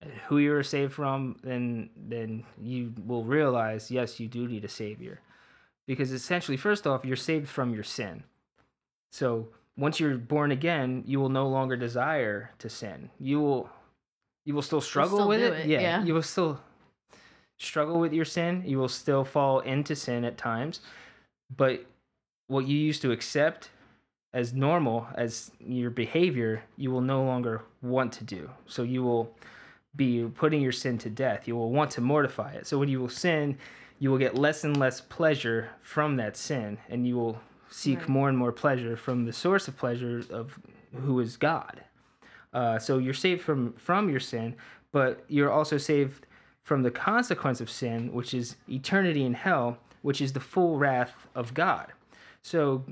and 0.02 0.12
who 0.28 0.36
you're 0.38 0.62
saved 0.62 0.92
from, 0.92 1.36
then 1.42 1.88
then 1.96 2.44
you 2.62 2.92
will 3.06 3.24
realize 3.24 3.90
yes, 3.90 4.20
you 4.20 4.28
do 4.28 4.46
need 4.46 4.64
a 4.64 4.68
savior, 4.68 5.20
because 5.86 6.12
essentially, 6.12 6.58
first 6.58 6.86
off, 6.86 7.02
you're 7.04 7.16
saved 7.16 7.48
from 7.48 7.72
your 7.72 7.82
sin. 7.84 8.24
So 9.10 9.48
once 9.78 9.98
you're 10.00 10.18
born 10.18 10.50
again, 10.52 11.02
you 11.06 11.18
will 11.18 11.30
no 11.30 11.48
longer 11.48 11.76
desire 11.76 12.50
to 12.58 12.68
sin. 12.68 13.08
You 13.18 13.40
will 13.40 13.70
you 14.44 14.54
will 14.54 14.62
still 14.62 14.82
struggle 14.82 15.16
still 15.18 15.28
with 15.28 15.40
it. 15.40 15.52
it, 15.60 15.66
Yeah, 15.66 15.80
yeah. 15.80 16.04
you 16.04 16.12
will 16.12 16.22
still 16.22 16.60
struggle 17.58 17.98
with 17.98 18.12
your 18.12 18.24
sin. 18.24 18.62
You 18.66 18.78
will 18.78 18.88
still 18.88 19.24
fall 19.24 19.60
into 19.60 19.96
sin 19.96 20.24
at 20.24 20.36
times, 20.36 20.80
but 21.54 21.84
what 22.48 22.66
you 22.66 22.76
used 22.78 23.02
to 23.02 23.12
accept 23.12 23.70
as 24.32 24.52
normal 24.52 25.06
as 25.14 25.50
your 25.58 25.90
behavior, 25.90 26.62
you 26.76 26.90
will 26.90 27.00
no 27.00 27.24
longer 27.24 27.62
want 27.82 28.12
to 28.12 28.24
do. 28.24 28.50
So 28.66 28.82
you 28.82 29.02
will 29.02 29.34
be 29.94 30.24
putting 30.24 30.60
your 30.60 30.72
sin 30.72 30.98
to 30.98 31.08
death. 31.10 31.48
You 31.48 31.56
will 31.56 31.70
want 31.70 31.90
to 31.92 32.00
mortify 32.02 32.52
it. 32.52 32.66
So 32.66 32.78
when 32.78 32.88
you 32.88 33.00
will 33.00 33.08
sin, 33.08 33.56
you 33.98 34.10
will 34.10 34.18
get 34.18 34.34
less 34.36 34.62
and 34.62 34.76
less 34.76 35.00
pleasure 35.00 35.70
from 35.82 36.16
that 36.16 36.36
sin, 36.36 36.78
and 36.90 37.06
you 37.06 37.16
will 37.16 37.40
seek 37.70 38.00
Right. 38.00 38.08
more 38.08 38.28
and 38.28 38.36
more 38.36 38.52
pleasure 38.52 38.96
from 38.96 39.24
the 39.24 39.32
source 39.32 39.68
of 39.68 39.76
pleasure 39.76 40.22
of 40.30 40.58
who 40.94 41.18
is 41.20 41.36
God. 41.36 41.82
Uh, 42.52 42.78
so 42.78 42.98
you're 42.98 43.14
saved 43.14 43.42
from 43.42 43.72
from 43.74 44.08
your 44.10 44.20
sin, 44.20 44.54
but 44.92 45.24
you're 45.28 45.50
also 45.50 45.78
saved 45.78 46.26
from 46.66 46.82
the 46.82 46.90
consequence 46.90 47.60
of 47.60 47.70
sin, 47.70 48.12
which 48.12 48.34
is 48.34 48.56
eternity 48.68 49.24
in 49.24 49.34
hell, 49.34 49.78
which 50.02 50.20
is 50.20 50.32
the 50.32 50.40
full 50.40 50.76
wrath 50.76 51.28
of 51.32 51.54
God. 51.54 51.92
So 52.42 52.82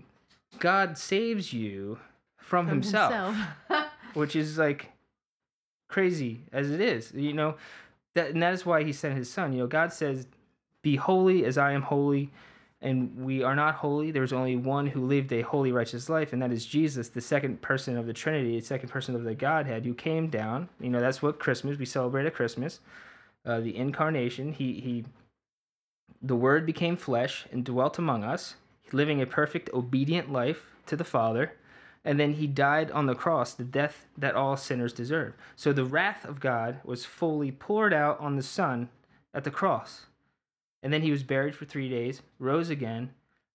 God 0.61 0.97
saves 0.97 1.52
you 1.52 1.99
from, 2.37 2.69
From 2.69 2.83
himself, 2.83 3.37
which 4.14 4.37
is 4.37 4.59
like 4.59 4.93
crazy 5.88 6.43
as 6.52 6.71
it 6.71 6.81
is. 6.81 7.11
You 7.14 7.33
know, 7.33 7.57
that 8.14 8.31
and 8.31 8.40
that 8.45 8.54
is 8.54 8.64
why 8.64 8.85
he 8.85 8.93
sent 8.93 9.16
his 9.16 9.28
son. 9.28 9.52
You 9.52 9.62
know, 9.62 9.66
God 9.66 9.93
says, 9.93 10.28
Be 10.83 10.95
holy 10.95 11.45
as 11.45 11.59
I 11.59 11.73
am 11.73 11.83
holy, 11.83 12.31
and 12.81 13.25
we 13.25 13.43
are 13.43 13.57
not 13.57 13.75
holy. 13.75 14.12
There's 14.12 14.33
only 14.33 14.54
one 14.54 14.87
who 14.87 15.04
lived 15.04 15.33
a 15.33 15.43
holy, 15.43 15.73
righteous 15.73 16.09
life, 16.09 16.33
and 16.33 16.40
that 16.43 16.52
is 16.52 16.64
Jesus, 16.64 17.09
the 17.09 17.21
second 17.21 17.61
person 17.61 17.99
of 17.99 18.07
the 18.07 18.12
Trinity, 18.12 18.61
the 18.61 18.64
second 18.64 18.90
person 18.90 19.16
of 19.16 19.25
the 19.25 19.35
Godhead, 19.35 19.85
who 19.85 19.95
came 19.95 20.28
down. 20.28 20.69
You 20.78 20.90
know, 20.90 21.00
that's 21.00 21.23
what 21.23 21.40
Christmas 21.40 21.76
we 21.76 21.87
celebrate 21.87 22.26
at 22.26 22.35
Christmas, 22.35 22.78
uh, 23.44 23.60
the 23.60 23.76
incarnation. 23.76 24.52
He 24.52 24.80
he, 24.80 25.04
the 26.22 26.36
Word 26.36 26.66
became 26.66 26.96
flesh 26.96 27.46
and 27.52 27.64
dwelt 27.64 27.98
among 27.98 28.24
us, 28.24 28.56
living 28.92 29.20
a 29.20 29.26
perfect, 29.26 29.70
obedient 29.72 30.32
life 30.32 30.66
to 30.86 30.96
the 30.96 31.04
Father. 31.04 31.52
And 32.06 32.20
then 32.20 32.34
he 32.34 32.46
died 32.46 32.90
on 32.90 33.06
the 33.06 33.14
cross, 33.14 33.54
the 33.54 33.64
death 33.64 34.06
that 34.18 34.34
all 34.34 34.58
sinners 34.58 34.92
deserve. 34.92 35.32
So 35.56 35.72
the 35.72 35.86
wrath 35.86 36.26
of 36.26 36.38
God 36.38 36.80
was 36.84 37.06
fully 37.06 37.50
poured 37.50 37.94
out 37.94 38.20
on 38.20 38.36
the 38.36 38.42
Son 38.42 38.90
at 39.32 39.44
the 39.44 39.50
cross. 39.50 40.04
And 40.82 40.92
then 40.92 41.00
he 41.00 41.10
was 41.10 41.22
buried 41.22 41.56
for 41.56 41.64
three 41.64 41.88
days, 41.88 42.20
rose 42.38 42.68
again, 42.68 43.10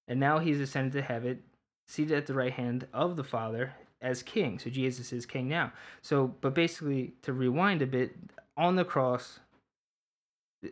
and 0.08 0.19
now 0.19 0.39
he's 0.39 0.60
ascended 0.60 0.93
to 0.93 1.03
heaven, 1.03 1.43
seated 1.86 2.17
at 2.17 2.25
the 2.25 2.34
right 2.34 2.53
hand 2.53 2.88
of 2.91 3.17
the 3.17 3.24
Father 3.24 3.75
as 4.01 4.24
king. 4.24 4.58
So 4.58 4.72
Jesus 4.72 5.13
is 5.13 5.27
king 5.27 5.48
now. 5.48 5.72
So, 6.01 6.34
but 6.41 6.55
basically, 6.55 7.13
to 7.22 7.34
rewind 7.34 7.84
a 7.84 7.88
bit, 7.88 8.15
on 8.58 8.75
the 8.75 8.84
cross, 8.84 9.39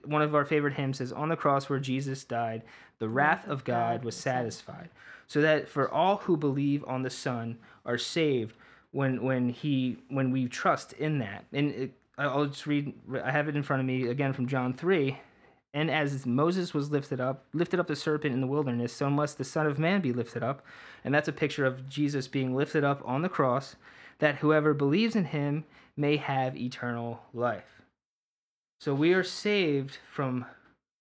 one 0.05 0.21
of 0.21 0.35
our 0.35 0.45
favorite 0.45 0.73
hymns 0.73 0.97
says, 0.97 1.11
On 1.11 1.29
the 1.29 1.35
cross 1.35 1.69
where 1.69 1.79
Jesus 1.79 2.23
died, 2.23 2.63
the 2.99 3.09
wrath 3.09 3.47
of 3.47 3.63
God 3.63 4.03
was 4.03 4.15
satisfied. 4.15 4.89
So 5.27 5.41
that 5.41 5.67
for 5.67 5.89
all 5.89 6.17
who 6.17 6.37
believe 6.37 6.83
on 6.87 7.03
the 7.03 7.09
Son 7.09 7.57
are 7.85 7.97
saved 7.97 8.55
when 8.91 9.21
when 9.21 9.49
he 9.49 9.97
when 10.09 10.31
we 10.31 10.47
trust 10.47 10.93
in 10.93 11.19
that. 11.19 11.45
And 11.51 11.71
it, 11.71 11.91
I'll 12.17 12.47
just 12.47 12.65
read. 12.65 12.93
I 13.23 13.31
have 13.31 13.47
it 13.47 13.55
in 13.55 13.63
front 13.63 13.81
of 13.81 13.85
me 13.85 14.07
again 14.07 14.33
from 14.33 14.47
John 14.47 14.73
three. 14.73 15.19
And 15.73 15.91
as 15.91 16.25
Moses 16.25 16.73
was 16.73 16.91
lifted 16.91 17.19
up, 17.19 17.45
lifted 17.53 17.79
up 17.79 17.87
the 17.87 17.95
serpent 17.95 18.33
in 18.33 18.41
the 18.41 18.47
wilderness, 18.47 18.93
so 18.93 19.09
must 19.09 19.37
the 19.37 19.43
Son 19.43 19.67
of 19.67 19.77
Man 19.77 20.01
be 20.01 20.13
lifted 20.13 20.41
up. 20.41 20.65
And 21.03 21.13
that's 21.13 21.27
a 21.27 21.33
picture 21.33 21.65
of 21.65 21.87
Jesus 21.87 22.27
being 22.27 22.55
lifted 22.55 22.83
up 22.83 23.01
on 23.05 23.21
the 23.21 23.29
cross, 23.29 23.75
that 24.17 24.37
whoever 24.37 24.73
believes 24.73 25.15
in 25.15 25.25
him 25.25 25.65
may 25.95 26.17
have 26.17 26.57
eternal 26.57 27.21
life. 27.33 27.76
So 28.79 28.93
we 28.93 29.13
are 29.13 29.23
saved 29.23 29.97
from 30.11 30.45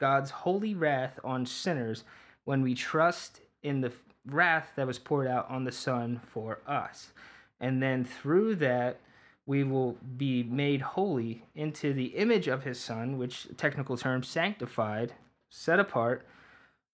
God's 0.00 0.30
holy 0.30 0.74
wrath 0.74 1.18
on 1.22 1.46
sinners 1.46 2.04
when 2.44 2.62
we 2.62 2.74
trust 2.74 3.40
in 3.62 3.80
the 3.80 3.92
wrath 4.26 4.72
that 4.76 4.86
was 4.86 4.98
poured 4.98 5.26
out 5.26 5.48
on 5.50 5.64
the 5.64 5.72
Son 5.72 6.20
for 6.26 6.58
us. 6.66 7.12
And 7.60 7.82
then 7.82 8.04
through 8.04 8.56
that, 8.56 9.00
we 9.46 9.62
will 9.62 9.96
be 10.16 10.42
made 10.42 10.80
holy 10.80 11.44
into 11.54 11.92
the 11.92 12.06
image 12.06 12.48
of 12.48 12.64
his 12.64 12.80
Son, 12.80 13.16
which 13.18 13.46
technical 13.56 13.96
term 13.96 14.22
sanctified, 14.22 15.12
set 15.50 15.78
apart 15.78 16.26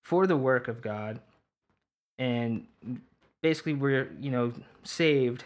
for 0.02 0.26
the 0.26 0.36
work 0.36 0.68
of 0.68 0.82
God. 0.82 1.20
And 2.18 2.66
basically, 3.40 3.72
we're, 3.72 4.10
you 4.20 4.30
know, 4.30 4.52
saved 4.82 5.44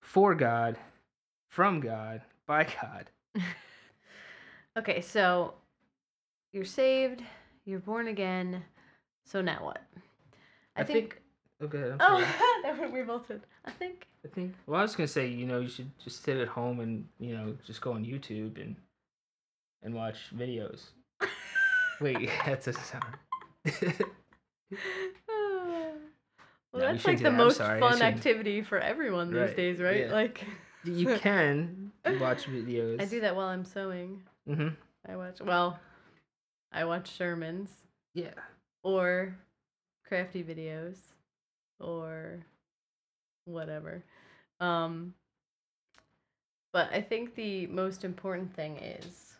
for 0.00 0.34
God, 0.34 0.78
from 1.48 1.80
God, 1.80 2.22
by 2.46 2.64
God. 2.64 3.10
Okay, 4.78 5.00
so 5.00 5.54
you're 6.52 6.64
saved, 6.64 7.22
you're 7.64 7.80
born 7.80 8.06
again. 8.08 8.62
So 9.24 9.40
now 9.40 9.58
what? 9.64 9.82
I 10.76 10.84
think- 10.84 11.20
Okay. 11.60 11.78
Oh, 11.78 11.90
I'm 11.90 11.96
oh, 12.00 12.20
sorry. 12.20 12.26
Oh, 12.40 12.60
that 12.62 12.78
what 12.78 12.92
we 12.92 13.02
both 13.02 13.26
did. 13.26 13.40
I 13.64 13.72
think. 13.72 14.06
I 14.24 14.28
think. 14.28 14.54
Well, 14.68 14.78
I 14.78 14.82
was 14.82 14.94
gonna 14.94 15.08
say, 15.08 15.26
you 15.26 15.44
know, 15.44 15.58
you 15.58 15.68
should 15.68 15.90
just 15.98 16.22
sit 16.22 16.36
at 16.36 16.46
home 16.46 16.78
and 16.78 17.04
you 17.18 17.34
know 17.36 17.56
just 17.66 17.80
go 17.80 17.94
on 17.94 18.04
YouTube 18.04 18.60
and 18.62 18.76
and 19.82 19.92
watch 19.92 20.16
videos. 20.32 20.82
Wait, 22.00 22.30
that's 22.46 22.68
a 22.68 22.72
sound. 22.74 23.16
well, 25.26 25.96
we 26.72 26.80
that's 26.80 27.04
like 27.04 27.18
the 27.18 27.24
that. 27.24 27.32
Most 27.32 27.58
fun 27.58 28.02
activity 28.02 28.62
for 28.62 28.78
everyone 28.78 29.32
these 29.32 29.40
Right, 29.40 29.56
days, 29.56 29.80
right? 29.80 30.06
yeah. 30.06 30.12
Like 30.12 30.44
you 30.84 31.18
can 31.18 31.90
watch 32.20 32.46
videos. 32.46 33.02
I 33.02 33.04
do 33.06 33.20
that 33.22 33.34
while 33.34 33.48
I'm 33.48 33.64
sewing. 33.64 34.22
Mm-hmm. 34.48 34.68
I 35.10 35.16
watch 35.16 35.40
well, 35.40 35.78
I 36.72 36.84
watch 36.84 37.10
sermons 37.10 37.70
Yeah. 38.14 38.34
or 38.82 39.36
crafty 40.06 40.42
videos 40.42 40.96
or 41.80 42.44
whatever. 43.44 44.02
Um 44.60 45.14
but 46.72 46.92
I 46.92 47.00
think 47.00 47.34
the 47.34 47.66
most 47.68 48.04
important 48.04 48.54
thing 48.54 48.76
is 48.76 49.34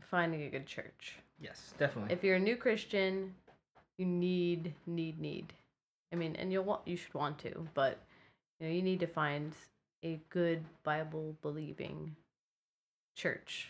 finding 0.00 0.42
a 0.42 0.48
good 0.48 0.66
church. 0.66 1.16
Yes, 1.38 1.74
definitely. 1.78 2.12
If 2.12 2.24
you're 2.24 2.36
a 2.36 2.40
new 2.40 2.56
Christian, 2.56 3.34
you 3.98 4.06
need 4.06 4.74
need 4.86 5.20
need. 5.20 5.52
I 6.12 6.16
mean, 6.16 6.36
and 6.36 6.52
you'll 6.52 6.64
want 6.64 6.82
you 6.86 6.96
should 6.96 7.14
want 7.14 7.38
to, 7.40 7.68
but 7.74 7.98
you 8.58 8.66
know, 8.66 8.72
you 8.72 8.82
need 8.82 9.00
to 9.00 9.06
find 9.06 9.52
a 10.04 10.20
good 10.30 10.64
Bible 10.82 11.36
believing 11.42 12.16
church. 13.16 13.68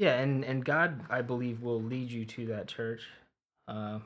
Yeah, 0.00 0.14
and 0.18 0.46
and 0.46 0.64
God, 0.64 1.02
I 1.10 1.20
believe, 1.20 1.60
will 1.60 1.82
lead 1.82 2.10
you 2.10 2.24
to 2.24 2.46
that 2.46 2.68
church. 2.68 3.02
Uh, 3.68 3.98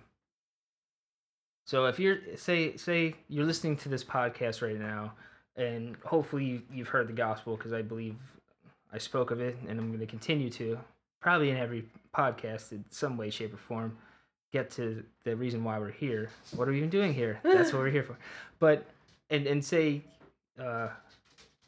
so 1.64 1.86
if 1.86 2.00
you're 2.00 2.18
say 2.34 2.76
say 2.76 3.14
you're 3.28 3.44
listening 3.44 3.76
to 3.76 3.88
this 3.88 4.02
podcast 4.02 4.60
right 4.60 4.76
now, 4.76 5.12
and 5.54 5.94
hopefully 6.04 6.44
you, 6.44 6.62
you've 6.72 6.88
heard 6.88 7.06
the 7.06 7.12
gospel 7.12 7.56
because 7.56 7.72
I 7.72 7.82
believe 7.82 8.16
I 8.92 8.98
spoke 8.98 9.30
of 9.30 9.40
it, 9.40 9.56
and 9.68 9.78
I'm 9.78 9.86
going 9.86 10.00
to 10.00 10.06
continue 10.06 10.50
to 10.50 10.80
probably 11.20 11.50
in 11.50 11.56
every 11.58 11.84
podcast 12.12 12.72
in 12.72 12.84
some 12.90 13.16
way, 13.16 13.30
shape, 13.30 13.54
or 13.54 13.58
form 13.58 13.96
get 14.52 14.72
to 14.72 15.04
the 15.22 15.36
reason 15.36 15.62
why 15.62 15.78
we're 15.78 15.92
here. 15.92 16.28
What 16.56 16.66
are 16.66 16.72
we 16.72 16.78
even 16.78 16.90
doing 16.90 17.14
here? 17.14 17.38
That's 17.44 17.72
what 17.72 17.78
we're 17.78 17.90
here 17.90 18.02
for. 18.02 18.18
But 18.58 18.84
and 19.30 19.46
and 19.46 19.64
say, 19.64 20.02
uh, 20.60 20.88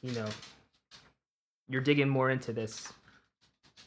you 0.02 0.11
know, 0.14 0.26
you're 1.68 1.80
digging 1.80 2.09
more 2.09 2.28
into 2.28 2.52
this. 2.52 2.92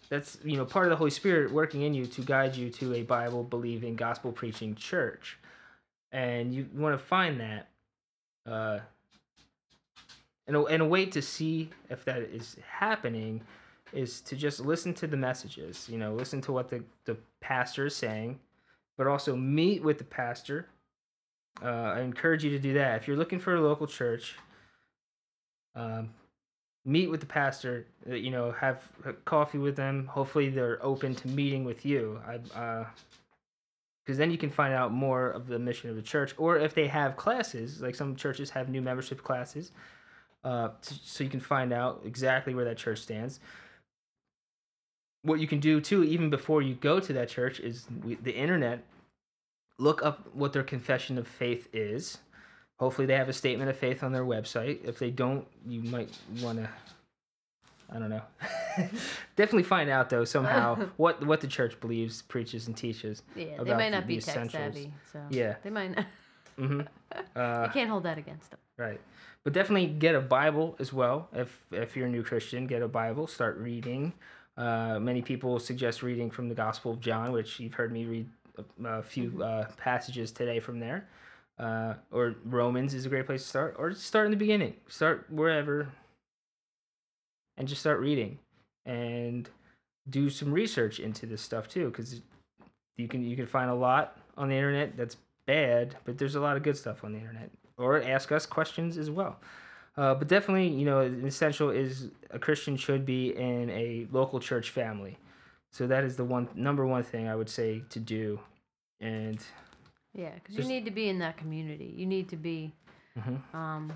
That's 0.10 0.38
you 0.44 0.58
know 0.58 0.66
part 0.66 0.86
of 0.86 0.90
the 0.90 0.96
Holy 0.96 1.12
Spirit 1.12 1.52
working 1.52 1.84
in 1.84 1.94
you 1.94 2.06
to 2.08 2.22
guide 2.22 2.56
you 2.56 2.70
to 2.72 2.96
a 2.96 3.04
Bible 3.04 3.44
believing, 3.44 3.96
gospel 3.96 4.32
preaching 4.32 4.76
church, 4.76 5.38
and 6.12 6.54
you 6.54 6.68
want 6.74 7.00
to 7.00 7.04
find 7.04 7.40
that. 7.40 7.70
Uh, 8.46 8.80
and 10.48 10.58
a, 10.58 10.64
and 10.66 10.82
a 10.82 10.86
way 10.86 11.06
to 11.06 11.22
see 11.22 11.70
if 11.92 12.04
that 12.06 12.24
is 12.24 12.58
happening 12.68 13.42
is 13.94 14.20
to 14.22 14.36
just 14.36 14.60
listen 14.60 14.94
to 14.96 15.08
the 15.08 15.18
messages 15.18 15.88
you 15.90 15.98
know 15.98 16.14
listen 16.14 16.42
to 16.42 16.52
what 16.52 16.70
the, 16.70 16.84
the 17.06 17.16
pastor 17.40 17.86
is 17.86 17.96
saying 17.96 18.40
but 18.98 19.08
also 19.08 19.36
meet 19.36 19.84
with 19.84 19.98
the 19.98 20.04
pastor 20.04 20.68
uh, 21.64 21.94
i 21.96 22.02
encourage 22.02 22.44
you 22.44 22.50
to 22.50 22.60
do 22.60 22.74
that 22.74 23.02
if 23.02 23.08
you're 23.08 23.18
looking 23.18 23.40
for 23.40 23.56
a 23.56 23.62
local 23.62 23.88
church 23.88 24.36
um, 25.76 26.10
meet 26.90 27.10
with 27.10 27.20
the 27.20 27.26
pastor 27.26 27.86
uh, 28.10 28.16
you 28.16 28.32
know 28.32 28.52
have 28.52 28.82
a 29.06 29.14
coffee 29.14 29.60
with 29.60 29.76
them. 29.76 30.08
Hopefully 30.08 30.50
they're 30.50 30.84
open 30.84 31.16
to 31.16 31.28
meeting 31.28 31.64
with 31.64 31.86
you. 31.86 32.20
I 32.28 32.58
uh, 32.60 32.86
because 34.06 34.18
then 34.18 34.32
you 34.32 34.40
can 34.40 34.50
find 34.50 34.74
out 34.74 34.92
more 34.92 35.30
of 35.30 35.46
the 35.46 35.60
mission 35.60 35.92
of 35.92 35.96
the 35.96 36.02
church 36.02 36.34
or 36.40 36.58
if 36.58 36.74
they 36.74 36.88
have 36.88 37.16
classes 37.16 37.80
like 37.80 37.94
some 37.94 38.16
churches 38.16 38.50
have 38.50 38.68
new 38.68 38.82
membership 38.82 39.24
classes 39.24 39.72
uh, 40.44 40.70
so 40.82 41.24
you 41.24 41.30
can 41.30 41.40
find 41.40 41.72
out 41.72 42.02
exactly 42.04 42.56
where 42.56 42.66
that 42.66 42.78
church 42.78 42.98
stands. 42.98 43.40
What 45.22 45.40
you 45.40 45.48
can 45.48 45.60
do 45.60 45.80
too 45.80 46.04
even 46.04 46.32
before 46.32 46.64
you 46.64 46.74
go 46.74 47.00
to 47.00 47.14
that 47.14 47.30
church 47.30 47.60
is 47.60 47.86
the 48.24 48.32
internet 48.32 48.84
look 49.78 50.04
up 50.04 50.28
what 50.34 50.54
their 50.54 50.64
confession 50.64 51.20
of 51.20 51.28
faith 51.28 51.70
is 51.72 52.18
hopefully 52.80 53.06
they 53.06 53.16
have 53.16 53.30
a 53.30 53.34
statement 53.34 53.70
of 53.70 53.78
faith 53.78 54.04
on 54.04 54.12
their 54.12 54.24
website 54.26 54.84
if 54.86 55.00
they 55.00 55.10
don't 55.12 55.46
you 55.68 55.82
might 55.84 56.10
want 56.42 56.58
to 56.58 56.70
i 57.92 58.00
don't 58.00 58.10
know 58.10 58.22
definitely 59.36 59.64
find 59.64 59.90
out 59.90 60.10
though 60.10 60.24
somehow 60.26 60.76
what 60.98 61.26
what 61.26 61.42
the 61.42 61.48
church 61.48 61.80
believes 61.80 62.22
preaches 62.24 62.68
and 62.68 62.78
teaches 62.78 63.24
Yeah, 63.36 63.62
they 63.64 63.74
might 63.74 63.86
the- 63.86 63.90
not 63.98 64.08
be 64.08 64.16
the 64.18 64.22
tech 64.22 64.36
essentials. 64.36 64.76
savvy, 64.76 64.94
so 65.12 65.20
Yeah. 65.30 65.56
they 65.64 65.70
might 65.70 65.96
not. 65.96 66.06
hmm 66.58 66.82
uh, 67.36 67.64
you 67.68 67.74
can't 67.74 67.90
hold 67.90 68.04
that 68.04 68.18
against 68.18 68.52
them. 68.52 68.60
Right. 68.78 69.02
But 69.44 69.54
definitely 69.54 69.88
get 69.88 70.16
a 70.16 70.22
Bible 70.22 70.76
as 70.80 70.94
well. 70.94 71.28
If 71.34 71.50
if 71.72 71.96
you're 71.98 72.06
a 72.08 72.10
new 72.10 72.24
Christian, 72.24 72.68
get 72.68 72.82
a 72.82 72.88
Bible, 72.88 73.26
start 73.28 73.58
reading. 73.58 74.14
Uh, 74.58 75.00
many 75.00 75.22
people 75.22 75.58
suggest 75.60 76.04
reading 76.04 76.30
from 76.30 76.50
the 76.50 76.56
Gospel 76.56 76.92
of 76.92 77.00
John, 77.00 77.32
which 77.32 77.60
you've 77.60 77.74
heard 77.74 77.92
me 77.92 78.06
read 78.06 78.30
a, 78.58 78.88
a 78.88 79.02
few 79.02 79.42
uh, 79.42 79.66
passages 79.78 80.32
today 80.32 80.60
from 80.60 80.80
there. 80.80 81.08
Uh, 81.60 81.96
or 82.12 82.36
Romans 82.46 82.94
is 82.94 83.06
a 83.06 83.10
great 83.10 83.26
place 83.26 83.44
to 83.44 83.48
start, 83.50 83.76
or 83.78 83.90
just 83.90 84.06
start 84.06 84.26
in 84.26 84.32
the 84.32 84.38
beginning. 84.38 84.76
Start 84.88 85.28
wherever, 85.30 85.90
and 87.58 87.68
just 87.68 87.82
start 87.82 88.00
reading, 88.00 88.40
and 88.86 89.50
do 90.10 90.30
some 90.30 90.54
research 90.54 91.00
into 91.00 91.26
this 91.26 91.42
stuff 91.42 91.68
too, 91.68 91.90
because 91.90 92.22
you 92.98 93.08
can 93.08 93.24
you 93.24 93.36
can 93.36 93.46
find 93.46 93.70
a 93.70 93.76
lot 93.76 94.18
on 94.38 94.48
the 94.48 94.56
internet 94.56 94.96
that's 94.96 95.18
bad, 95.46 95.98
but 96.06 96.18
there's 96.18 96.36
a 96.36 96.40
lot 96.40 96.56
of 96.56 96.64
good 96.64 96.78
stuff 96.78 97.04
on 97.04 97.12
the 97.12 97.20
internet. 97.20 97.50
Or 97.78 98.02
ask 98.02 98.32
us 98.32 98.46
questions 98.46 98.98
as 98.98 99.10
well. 99.10 99.40
Uh, 99.98 100.14
but 100.14 100.28
definitely, 100.28 100.68
you 100.68 100.86
know, 100.86 101.02
essential 101.02 101.70
is 101.70 102.10
a 102.32 102.40
Christian 102.40 102.78
should 102.78 103.06
be 103.06 103.36
in 103.36 103.70
a 103.70 104.08
local 104.12 104.40
church 104.40 104.70
family. 104.70 105.18
So 105.72 105.88
that 105.88 106.04
is 106.04 106.16
the 106.16 106.24
one 106.24 106.48
number 106.56 106.86
one 106.86 107.04
thing 107.04 107.28
I 107.28 107.36
would 107.36 107.50
say 107.50 107.84
to 107.90 108.00
do. 108.00 108.40
And 109.02 109.40
Yeah, 110.14 110.34
because 110.34 110.56
you 110.56 110.60
Just- 110.62 110.70
need 110.70 110.86
to 110.86 110.92
be 110.92 111.08
in 111.10 111.20
that 111.20 111.38
community. 111.38 111.94
You 111.96 112.06
need 112.06 112.30
to 112.30 112.36
be 112.38 112.74
mhm. 113.18 113.54
um, 113.54 113.94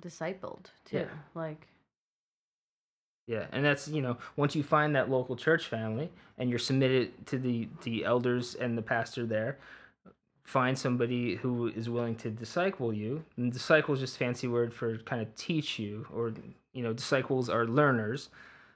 discipled 0.00 0.66
too. 0.84 0.98
Yeah. 0.98 1.08
Like, 1.34 1.68
Yeah, 3.26 3.46
and 3.52 3.64
that's 3.64 3.86
you 3.88 4.02
know 4.02 4.18
once 4.36 4.56
you 4.56 4.62
find 4.64 4.94
that 4.96 5.08
local 5.08 5.36
church 5.36 5.66
family 5.68 6.10
and 6.38 6.50
you're 6.50 6.58
submitted 6.58 7.26
to 7.26 7.38
the 7.38 7.68
the 7.84 8.04
elders 8.04 8.54
and 8.56 8.76
the 8.76 8.82
pastor 8.82 9.24
there, 9.26 9.58
find 10.42 10.76
somebody 10.76 11.36
who 11.36 11.68
is 11.68 11.88
willing 11.88 12.16
to 12.16 12.30
disciple 12.30 12.92
you. 12.92 13.24
And 13.36 13.52
disciple 13.52 13.94
is 13.94 14.00
just 14.00 14.18
fancy 14.18 14.48
word 14.48 14.74
for 14.74 14.98
kind 14.98 15.22
of 15.22 15.34
teach 15.36 15.78
you, 15.78 16.06
or 16.12 16.34
you 16.72 16.82
know 16.82 16.92
disciples 16.92 17.48
are 17.48 17.64
learners, 17.66 18.28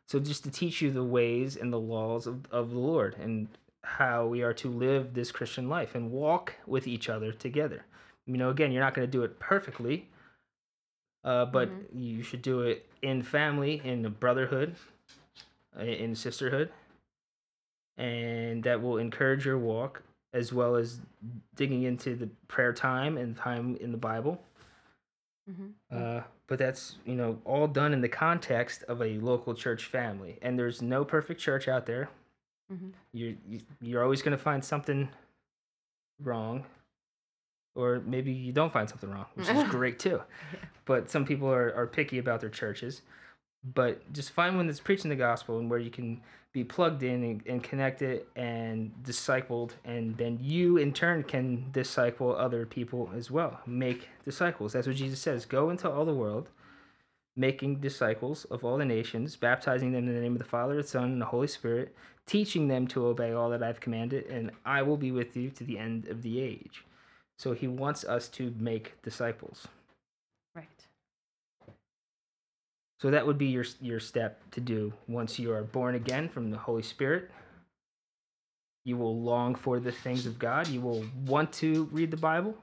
so 0.07 0.21
just 0.21 0.45
to 0.45 0.51
teach 0.51 0.81
you 0.81 0.93
the 0.93 1.05
ways 1.05 1.57
and 1.57 1.73
the 1.73 1.81
laws 1.81 2.27
of 2.29 2.47
of 2.53 2.71
the 2.71 2.79
Lord 2.79 3.17
and 3.19 3.49
how 3.87 4.27
we 4.27 4.43
are 4.43 4.53
to 4.53 4.69
live 4.69 5.15
this 5.15 5.31
Christian 5.31 5.69
life 5.69 5.95
and 5.95 6.11
walk 6.11 6.55
with 6.67 6.89
each 6.89 7.09
other 7.09 7.33
together. 7.33 7.85
You 8.27 8.37
know, 8.37 8.51
again, 8.51 8.73
you're 8.73 8.83
not 8.83 8.95
going 8.95 9.07
to 9.07 9.11
do 9.11 9.23
it 9.23 9.39
perfectly, 9.39 10.09
uh, 11.25 11.47
but 11.47 11.71
you 11.95 12.23
should 12.23 12.43
do 12.43 12.63
it 12.63 12.87
in 13.01 13.23
family, 13.23 13.81
in 13.85 14.05
a 14.05 14.11
brotherhood, 14.11 14.75
uh, 15.79 15.85
in 15.85 16.15
sisterhood, 16.17 16.71
and 17.97 18.65
that 18.65 18.83
will 18.83 18.99
encourage 18.99 19.47
your 19.47 19.59
walk 19.59 20.03
as 20.33 20.53
well 20.53 20.75
as 20.75 21.01
digging 21.55 21.85
into 21.85 22.15
the 22.17 22.29
prayer 22.49 22.73
time 22.73 23.17
and 23.17 23.37
time 23.37 23.77
in 23.81 23.93
the 23.93 23.99
Bible. 23.99 24.43
mhm. 25.49 25.73
Uh, 25.91 26.23
but 26.49 26.59
that's 26.59 26.97
you 27.05 27.15
know 27.15 27.41
all 27.45 27.69
done 27.69 27.93
in 27.93 28.01
the 28.01 28.09
context 28.09 28.83
of 28.85 29.01
a 29.01 29.19
local 29.19 29.55
church 29.55 29.85
family, 29.87 30.39
and 30.43 30.59
there's 30.59 30.83
no 30.83 31.05
perfect 31.05 31.41
church 31.41 31.69
out 31.69 31.87
there. 31.87 32.09
Mhm. 32.73 32.93
You're 33.13 33.35
you- 33.49 33.61
you're 33.81 34.03
always 34.03 34.23
going 34.23 34.37
to 34.37 34.43
find 34.43 34.65
something 34.65 35.09
wrong, 36.23 36.65
or 37.75 38.01
maybe 38.01 38.33
you 38.33 38.53
don't 38.53 38.73
find 38.73 38.89
something 38.89 39.11
wrong, 39.11 39.27
which 39.35 39.49
is 39.49 39.63
great 39.71 39.99
too. 39.99 40.23
But 40.85 41.11
some 41.11 41.25
people 41.25 41.49
are, 41.53 41.75
are 41.75 41.87
picky 41.87 42.19
about 42.19 42.41
their 42.41 42.51
churches. 42.51 43.03
But 43.75 44.13
just 44.13 44.31
find 44.31 44.57
one 44.57 44.67
that's 44.69 44.81
preaching 44.81 45.09
the 45.09 45.17
gospel 45.17 45.59
and 45.59 45.69
where 45.69 45.79
you 45.81 45.91
can 45.91 46.21
be 46.53 46.63
plugged 46.65 47.03
in 47.03 47.23
and, 47.25 47.43
and 47.47 47.63
connected 47.63 48.25
and 48.37 48.93
discipled, 49.03 49.73
and 49.85 50.17
then 50.17 50.39
you 50.41 50.77
in 50.79 50.93
turn 50.93 51.23
can 51.25 51.71
disciple 51.73 52.35
other 52.37 52.65
people 52.65 53.11
as 53.15 53.31
well. 53.31 53.61
Make 53.67 54.09
disciples. 54.25 54.73
That's 54.73 54.87
what 54.87 54.97
Jesus 54.97 55.21
says. 55.21 55.45
Go 55.45 55.69
into 55.71 55.91
all 55.91 56.05
the 56.05 56.15
world, 56.15 56.49
making 57.35 57.81
disciples 57.81 58.45
of 58.47 58.65
all 58.65 58.79
the 58.79 58.85
nations, 58.85 59.37
baptizing 59.37 59.93
them 59.93 60.09
in 60.09 60.15
the 60.15 60.21
name 60.21 60.33
of 60.33 60.39
the 60.39 60.45
Father, 60.45 60.77
the 60.77 60.83
Son, 60.85 61.05
and 61.05 61.21
the 61.21 61.27
Holy 61.27 61.49
Spirit, 61.49 61.95
teaching 62.27 62.69
them 62.69 62.87
to 62.89 63.07
obey 63.07 63.33
all 63.33 63.51
that 63.51 63.63
I've 63.63 63.81
commanded, 63.81 64.27
and 64.27 64.51
I 64.65 64.83
will 64.83 64.97
be 64.97 65.13
with 65.13 65.37
you 65.37 65.51
to 65.51 65.65
the 65.65 65.79
end 65.79 66.09
of 66.09 66.23
the 66.23 66.41
age. 66.41 66.85
So 67.39 67.53
he 67.53 67.69
wants 67.69 68.05
us 68.05 68.29
to 68.31 68.55
make 68.59 69.01
disciples. 69.03 69.69
right. 70.55 70.87
So 73.01 73.11
that 73.11 73.27
would 73.27 73.39
be 73.39 73.47
your 73.47 73.65
your 73.81 74.01
step 74.01 74.41
to 74.53 74.61
do 74.61 74.93
once 75.07 75.39
you 75.39 75.53
are 75.53 75.63
born 75.63 75.95
again 75.95 76.29
from 76.29 76.51
the 76.51 76.59
Holy 76.59 76.83
Spirit. 76.83 77.31
You 78.85 78.97
will 78.97 79.21
long 79.21 79.55
for 79.55 79.81
the 79.81 79.93
things 79.93 80.27
of 80.27 80.39
God. 80.39 80.69
You 80.69 80.81
will 80.81 81.05
want 81.27 81.53
to 81.55 81.85
read 81.93 82.11
the 82.11 82.17
Bible. 82.17 82.57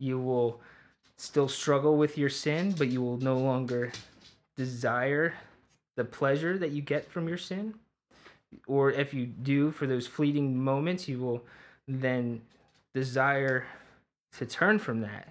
You 0.00 0.18
will 0.18 0.60
still 1.16 1.48
struggle 1.48 1.96
with 1.96 2.18
your 2.18 2.30
sin, 2.30 2.72
but 2.72 2.88
you 2.88 3.02
will 3.02 3.18
no 3.18 3.36
longer 3.38 3.92
desire 4.56 5.34
the 5.96 6.04
pleasure 6.04 6.58
that 6.58 6.70
you 6.70 6.82
get 6.82 7.10
from 7.10 7.28
your 7.28 7.38
sin. 7.38 7.74
Or 8.66 8.90
if 8.90 9.12
you 9.14 9.26
do 9.26 9.70
for 9.70 9.86
those 9.86 10.06
fleeting 10.06 10.56
moments, 10.56 11.08
you 11.08 11.18
will 11.18 11.42
then 11.88 12.42
desire 12.94 13.66
to 14.38 14.46
turn 14.46 14.78
from 14.78 15.00
that 15.00 15.28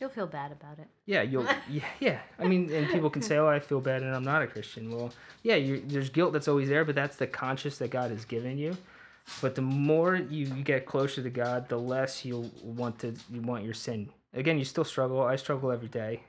You'll 0.00 0.08
feel 0.08 0.26
bad 0.26 0.50
about 0.50 0.78
it. 0.78 0.88
yeah, 1.04 1.20
you'll 1.20 1.44
yeah, 1.68 1.84
yeah. 2.00 2.18
I 2.38 2.46
mean, 2.46 2.72
and 2.72 2.88
people 2.88 3.10
can 3.10 3.20
say, 3.20 3.36
"Oh, 3.36 3.46
I 3.46 3.60
feel 3.60 3.80
bad 3.82 4.02
and 4.02 4.14
I'm 4.16 4.24
not 4.24 4.40
a 4.40 4.46
Christian." 4.46 4.90
Well, 4.90 5.12
yeah, 5.42 5.58
there's 5.86 6.08
guilt 6.08 6.32
that's 6.32 6.48
always 6.48 6.70
there, 6.70 6.86
but 6.86 6.94
that's 6.94 7.16
the 7.16 7.26
conscience 7.26 7.76
that 7.78 7.90
God 7.90 8.10
has 8.10 8.24
given 8.24 8.56
you. 8.56 8.78
But 9.42 9.54
the 9.56 9.62
more 9.62 10.16
you, 10.16 10.46
you 10.46 10.64
get 10.64 10.86
closer 10.86 11.22
to 11.22 11.28
God, 11.28 11.68
the 11.68 11.78
less 11.78 12.24
you'll 12.24 12.50
want 12.62 12.98
to 13.00 13.14
you 13.30 13.42
want 13.42 13.62
your 13.64 13.74
sin. 13.74 14.08
Again, 14.32 14.58
you 14.58 14.64
still 14.64 14.84
struggle. 14.84 15.20
I 15.20 15.36
struggle 15.36 15.70
every 15.70 15.88
day. 15.88 16.22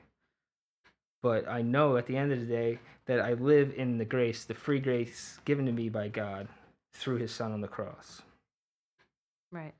But 1.22 1.48
I 1.48 1.62
know 1.62 1.96
at 1.96 2.06
the 2.06 2.16
end 2.16 2.32
of 2.32 2.40
the 2.40 2.46
day 2.46 2.78
that 3.06 3.20
I 3.20 3.34
live 3.34 3.72
in 3.76 3.98
the 3.98 4.04
grace, 4.04 4.44
the 4.44 4.54
free 4.54 4.80
grace 4.80 5.38
given 5.44 5.66
to 5.66 5.72
me 5.72 5.88
by 5.88 6.08
God 6.08 6.48
through 6.92 7.16
his 7.16 7.32
son 7.32 7.52
on 7.52 7.60
the 7.60 7.68
cross. 7.68 8.22
Right. 9.50 9.74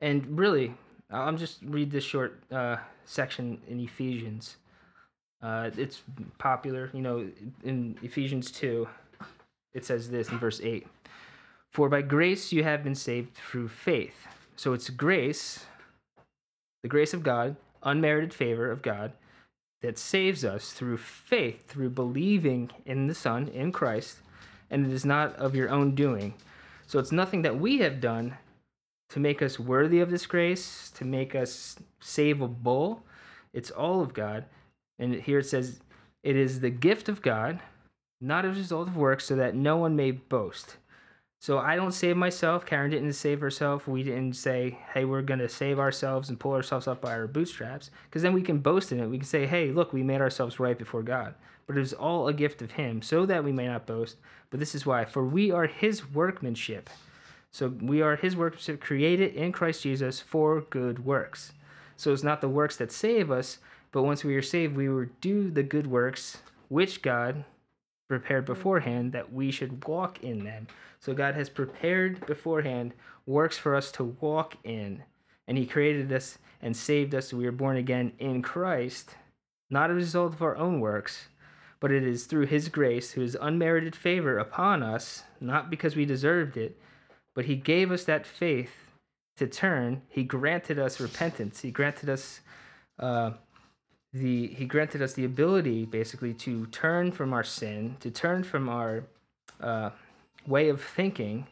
And 0.00 0.38
really, 0.38 0.74
I'm 1.10 1.38
just 1.38 1.58
read 1.62 1.90
this 1.90 2.04
short 2.04 2.42
uh, 2.52 2.76
section 3.04 3.60
in 3.68 3.80
Ephesians. 3.80 4.56
Uh, 5.42 5.70
it's 5.76 6.02
popular, 6.38 6.90
you 6.92 7.00
know, 7.00 7.28
in 7.64 7.96
Ephesians 8.02 8.50
2, 8.50 8.88
it 9.74 9.84
says 9.84 10.10
this 10.10 10.30
in 10.30 10.38
verse 10.38 10.60
8 10.60 10.86
For 11.70 11.88
by 11.88 12.02
grace 12.02 12.52
you 12.52 12.64
have 12.64 12.82
been 12.82 12.94
saved 12.94 13.34
through 13.34 13.68
faith. 13.68 14.26
So 14.56 14.72
it's 14.72 14.88
grace, 14.90 15.66
the 16.82 16.88
grace 16.88 17.12
of 17.14 17.22
God, 17.22 17.56
unmerited 17.82 18.34
favor 18.34 18.70
of 18.70 18.82
God, 18.82 19.12
that 19.82 19.98
saves 19.98 20.44
us 20.44 20.72
through 20.72 20.96
faith, 20.96 21.68
through 21.68 21.90
believing 21.90 22.70
in 22.84 23.06
the 23.06 23.14
Son, 23.14 23.48
in 23.48 23.72
Christ, 23.72 24.18
and 24.70 24.86
it 24.86 24.92
is 24.92 25.04
not 25.04 25.36
of 25.36 25.54
your 25.54 25.70
own 25.70 25.94
doing. 25.94 26.34
So 26.86 26.98
it's 26.98 27.12
nothing 27.12 27.42
that 27.42 27.60
we 27.60 27.78
have 27.78 28.00
done 28.00 28.36
to 29.10 29.20
make 29.20 29.42
us 29.42 29.58
worthy 29.58 30.00
of 30.00 30.10
this 30.10 30.26
grace, 30.26 30.90
to 30.96 31.04
make 31.04 31.34
us 31.34 31.76
savable. 32.00 33.00
It's 33.52 33.70
all 33.70 34.00
of 34.00 34.14
God. 34.14 34.46
And 34.98 35.14
here 35.14 35.38
it 35.38 35.46
says, 35.46 35.80
it 36.22 36.36
is 36.36 36.60
the 36.60 36.70
gift 36.70 37.08
of 37.08 37.22
God, 37.22 37.60
not 38.20 38.44
as 38.44 38.56
a 38.56 38.60
result 38.60 38.88
of 38.88 38.96
works, 38.96 39.26
so 39.26 39.36
that 39.36 39.54
no 39.54 39.76
one 39.76 39.94
may 39.94 40.10
boast. 40.10 40.76
So 41.46 41.60
I 41.60 41.76
don't 41.76 41.92
save 41.92 42.16
myself. 42.16 42.66
Karen 42.66 42.90
didn't 42.90 43.12
save 43.12 43.40
herself. 43.40 43.86
We 43.86 44.02
didn't 44.02 44.32
say, 44.32 44.78
hey, 44.92 45.04
we're 45.04 45.22
going 45.22 45.38
to 45.38 45.48
save 45.48 45.78
ourselves 45.78 46.28
and 46.28 46.40
pull 46.40 46.54
ourselves 46.54 46.88
up 46.88 47.00
by 47.00 47.12
our 47.12 47.28
bootstraps. 47.28 47.92
Because 48.02 48.22
then 48.22 48.32
we 48.32 48.42
can 48.42 48.58
boast 48.58 48.90
in 48.90 48.98
it. 48.98 49.06
We 49.06 49.18
can 49.18 49.28
say, 49.28 49.46
hey, 49.46 49.70
look, 49.70 49.92
we 49.92 50.02
made 50.02 50.20
ourselves 50.20 50.58
right 50.58 50.76
before 50.76 51.04
God. 51.04 51.36
But 51.68 51.76
it 51.76 51.78
was 51.78 51.92
all 51.92 52.26
a 52.26 52.34
gift 52.34 52.62
of 52.62 52.72
Him, 52.72 53.00
so 53.00 53.24
that 53.26 53.44
we 53.44 53.52
may 53.52 53.68
not 53.68 53.86
boast. 53.86 54.16
But 54.50 54.58
this 54.58 54.74
is 54.74 54.84
why. 54.84 55.04
For 55.04 55.24
we 55.24 55.52
are 55.52 55.68
His 55.68 56.12
workmanship. 56.12 56.90
So 57.52 57.68
we 57.80 58.02
are 58.02 58.16
His 58.16 58.34
workmanship 58.34 58.80
created 58.80 59.36
in 59.36 59.52
Christ 59.52 59.84
Jesus 59.84 60.18
for 60.18 60.62
good 60.62 61.04
works. 61.04 61.52
So 61.96 62.12
it's 62.12 62.24
not 62.24 62.40
the 62.40 62.48
works 62.48 62.76
that 62.78 62.90
save 62.90 63.30
us, 63.30 63.58
but 63.92 64.02
once 64.02 64.24
we 64.24 64.34
are 64.34 64.42
saved, 64.42 64.76
we 64.76 64.88
will 64.88 65.06
do 65.20 65.52
the 65.52 65.62
good 65.62 65.86
works 65.86 66.38
which 66.66 67.02
God 67.02 67.44
prepared 68.08 68.44
beforehand 68.44 69.12
that 69.12 69.32
we 69.32 69.50
should 69.50 69.84
walk 69.84 70.22
in 70.22 70.44
them. 70.44 70.66
So 71.00 71.12
God 71.14 71.34
has 71.34 71.48
prepared 71.48 72.24
beforehand 72.26 72.94
works 73.26 73.58
for 73.58 73.74
us 73.74 73.90
to 73.92 74.04
walk 74.20 74.56
in. 74.64 75.02
And 75.48 75.58
He 75.58 75.66
created 75.66 76.12
us 76.12 76.38
and 76.60 76.76
saved 76.76 77.14
us. 77.14 77.32
We 77.32 77.46
are 77.46 77.52
born 77.52 77.76
again 77.76 78.12
in 78.18 78.42
Christ, 78.42 79.16
not 79.70 79.90
a 79.90 79.94
result 79.94 80.34
of 80.34 80.42
our 80.42 80.56
own 80.56 80.80
works, 80.80 81.28
but 81.80 81.92
it 81.92 82.04
is 82.04 82.24
through 82.24 82.46
His 82.46 82.68
grace, 82.68 83.12
His 83.12 83.36
unmerited 83.40 83.94
favor 83.94 84.38
upon 84.38 84.82
us, 84.82 85.24
not 85.40 85.70
because 85.70 85.96
we 85.96 86.04
deserved 86.04 86.56
it, 86.56 86.80
but 87.34 87.44
He 87.44 87.56
gave 87.56 87.92
us 87.92 88.04
that 88.04 88.26
faith 88.26 88.70
to 89.36 89.46
turn. 89.46 90.02
He 90.08 90.24
granted 90.24 90.78
us 90.78 91.00
repentance. 91.00 91.60
He 91.60 91.70
granted 91.70 92.08
us. 92.08 92.40
Uh, 92.98 93.32
the, 94.20 94.48
he 94.48 94.66
granted 94.66 95.02
us 95.02 95.14
the 95.14 95.24
ability 95.24 95.84
basically 95.84 96.34
to 96.34 96.66
turn 96.66 97.12
from 97.12 97.32
our 97.32 97.44
sin, 97.44 97.96
to 98.00 98.10
turn 98.10 98.44
from 98.44 98.68
our 98.68 99.04
uh, 99.60 99.90
way 100.46 100.68
of 100.68 100.82
thinking 100.82 101.46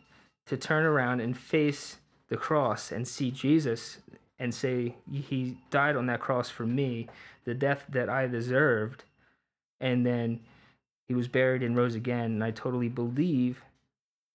to 0.46 0.56
turn 0.56 0.84
around 0.84 1.20
and 1.20 1.36
face 1.36 1.96
the 2.28 2.36
cross 2.36 2.92
and 2.92 3.06
see 3.06 3.30
Jesus 3.30 3.98
and 4.38 4.54
say, 4.54 4.94
He 5.10 5.56
died 5.70 5.96
on 5.96 6.06
that 6.06 6.20
cross 6.20 6.50
for 6.50 6.66
me, 6.66 7.08
the 7.44 7.54
death 7.54 7.84
that 7.88 8.08
I 8.08 8.26
deserved. 8.26 9.04
And 9.80 10.04
then 10.04 10.40
He 11.08 11.14
was 11.14 11.28
buried 11.28 11.62
and 11.62 11.76
rose 11.76 11.94
again. 11.94 12.32
And 12.32 12.44
I 12.44 12.50
totally 12.50 12.88
believe 12.88 13.62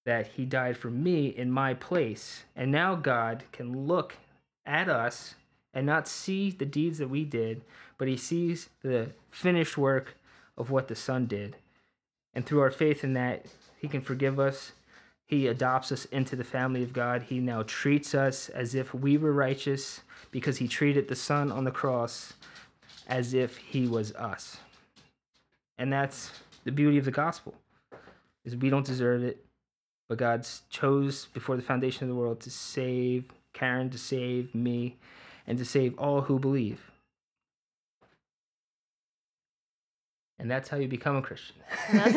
that 0.06 0.28
He 0.28 0.46
died 0.46 0.78
for 0.78 0.90
me 0.90 1.28
in 1.28 1.52
my 1.52 1.74
place. 1.74 2.44
And 2.56 2.72
now 2.72 2.96
God 2.96 3.44
can 3.52 3.88
look 3.88 4.16
at 4.66 4.90
us 4.90 5.36
and 5.74 5.86
not 5.86 6.08
see 6.08 6.52
the 6.52 6.66
deeds 6.66 6.98
that 6.98 7.10
we 7.10 7.24
did, 7.26 7.62
but 7.98 8.08
He 8.08 8.18
sees 8.18 8.70
the 8.82 9.12
finished 9.32 9.78
work 9.78 10.16
of 10.58 10.70
what 10.70 10.88
the 10.88 10.96
Son 10.96 11.26
did. 11.26 11.56
And 12.34 12.46
through 12.46 12.62
our 12.62 12.72
faith 12.72 13.04
in 13.04 13.14
that, 13.14 13.46
he 13.80 13.88
can 13.88 14.02
forgive 14.02 14.40
us. 14.40 14.74
He 15.26 15.48
adopts 15.48 15.92
us 15.92 16.06
into 16.06 16.36
the 16.36 16.44
family 16.44 16.84
of 16.84 16.94
God. 16.94 17.24
He 17.24 17.40
now 17.40 17.64
treats 17.64 18.14
us 18.14 18.50
as 18.50 18.76
if 18.76 18.94
we 18.94 19.18
were 19.18 19.32
righteous 19.32 20.02
because 20.32 20.58
he 20.58 20.68
treated 20.68 21.08
the 21.08 21.16
Son 21.16 21.52
on 21.52 21.64
the 21.64 21.72
cross 21.72 22.34
as 23.08 23.34
if 23.34 23.58
he 23.58 23.88
was 23.88 24.14
us. 24.16 24.58
And 25.78 25.92
that's 25.92 26.32
the 26.66 26.72
beauty 26.72 26.98
of 26.98 27.06
the 27.06 27.12
gospel. 27.12 27.56
Is 28.44 28.56
we 28.56 28.70
don't 28.70 28.86
deserve 28.86 29.24
it, 29.24 29.44
but 30.08 30.18
God 30.18 30.48
chose 30.70 31.28
before 31.34 31.56
the 31.56 31.62
foundation 31.62 32.04
of 32.04 32.10
the 32.10 32.20
world 32.20 32.42
to 32.42 32.50
save 32.50 33.26
Karen, 33.54 33.90
to 33.90 33.98
save 33.98 34.54
me, 34.54 34.98
and 35.50 35.58
to 35.58 35.66
save 35.66 35.98
all 35.98 36.22
who 36.22 36.40
believe. 36.40 36.92
And 40.38 40.50
that's 40.50 40.70
how 40.70 40.78
you 40.78 40.88
become 40.88 41.18
a 41.18 41.22
Christian. 41.22 41.58
and 41.90 42.08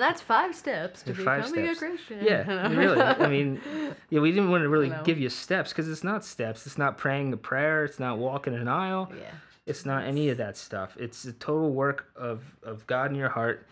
that's 0.00 0.22
five 0.22 0.54
steps 0.54 1.02
to 1.02 1.14
Five 1.14 1.44
becoming 1.44 1.74
steps. 1.74 1.82
a 1.82 1.86
Christian. 1.86 2.24
Yeah, 2.24 2.68
really. 2.74 3.00
I 3.02 3.28
mean, 3.28 3.60
yeah, 4.08 4.20
we 4.20 4.30
didn't 4.30 4.50
want 4.50 4.62
to 4.62 4.68
really 4.70 4.90
give 5.04 5.18
you 5.18 5.28
steps 5.28 5.70
because 5.70 5.90
it's 5.90 6.04
not 6.04 6.24
steps. 6.24 6.66
It's 6.66 6.78
not 6.78 6.96
praying 6.96 7.34
a 7.34 7.36
prayer. 7.36 7.84
It's 7.84 8.00
not 8.00 8.16
walking 8.18 8.54
an 8.54 8.68
aisle. 8.68 9.12
yeah. 9.14 9.24
It's 9.66 9.84
not 9.86 10.04
any 10.04 10.28
of 10.30 10.38
that 10.38 10.56
stuff. 10.56 10.96
It's 10.98 11.24
a 11.24 11.32
total 11.32 11.70
work 11.70 12.06
of, 12.16 12.42
of 12.64 12.84
God 12.86 13.10
in 13.10 13.16
your 13.16 13.28
heart. 13.28 13.66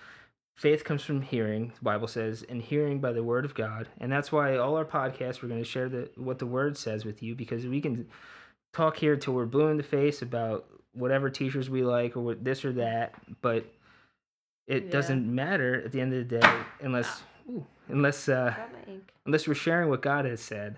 Faith 0.61 0.85
comes 0.85 1.03
from 1.03 1.23
hearing, 1.23 1.73
the 1.75 1.83
Bible 1.83 2.07
says, 2.07 2.45
and 2.47 2.61
hearing 2.61 3.01
by 3.01 3.13
the 3.13 3.25
word 3.25 3.47
of 3.47 3.55
God. 3.55 3.89
And 3.99 4.13
that's 4.13 4.31
why 4.31 4.59
all 4.59 4.77
our 4.77 4.85
podcasts, 4.85 5.41
we're 5.43 5.49
going 5.49 5.63
to 5.63 5.65
share 5.65 5.89
the, 5.89 6.11
what 6.17 6.39
the 6.39 6.45
word 6.45 6.77
says 6.77 7.07
with 7.07 7.23
you 7.23 7.35
because 7.35 7.67
we 7.67 7.81
can 7.81 8.07
talk 8.75 8.99
here 8.99 9.17
till 9.17 9.33
we're 9.33 9.47
blue 9.47 9.69
in 9.69 9.79
the 9.79 9.83
face 9.83 10.21
about 10.21 10.67
whatever 10.93 11.31
teachers 11.31 11.71
we 11.71 11.83
like 11.83 12.15
or 12.15 12.21
what 12.21 12.45
this 12.45 12.63
or 12.63 12.75
that, 12.75 13.15
but 13.41 13.65
it 14.67 14.85
Yeah. 14.85 14.91
doesn't 14.91 15.35
matter 15.35 15.83
at 15.83 15.93
the 15.93 16.01
end 16.03 16.13
of 16.13 16.29
the 16.29 16.39
day 16.41 16.53
unless 16.83 17.23
ooh, 17.49 17.65
unless 17.89 18.29
uh, 18.29 18.53
Got 18.55 18.73
my 18.73 18.93
ink. 18.93 19.13
unless 19.25 19.49
we're 19.49 19.55
sharing 19.55 19.89
what 19.89 20.03
God 20.03 20.27
has 20.27 20.43
said. 20.43 20.77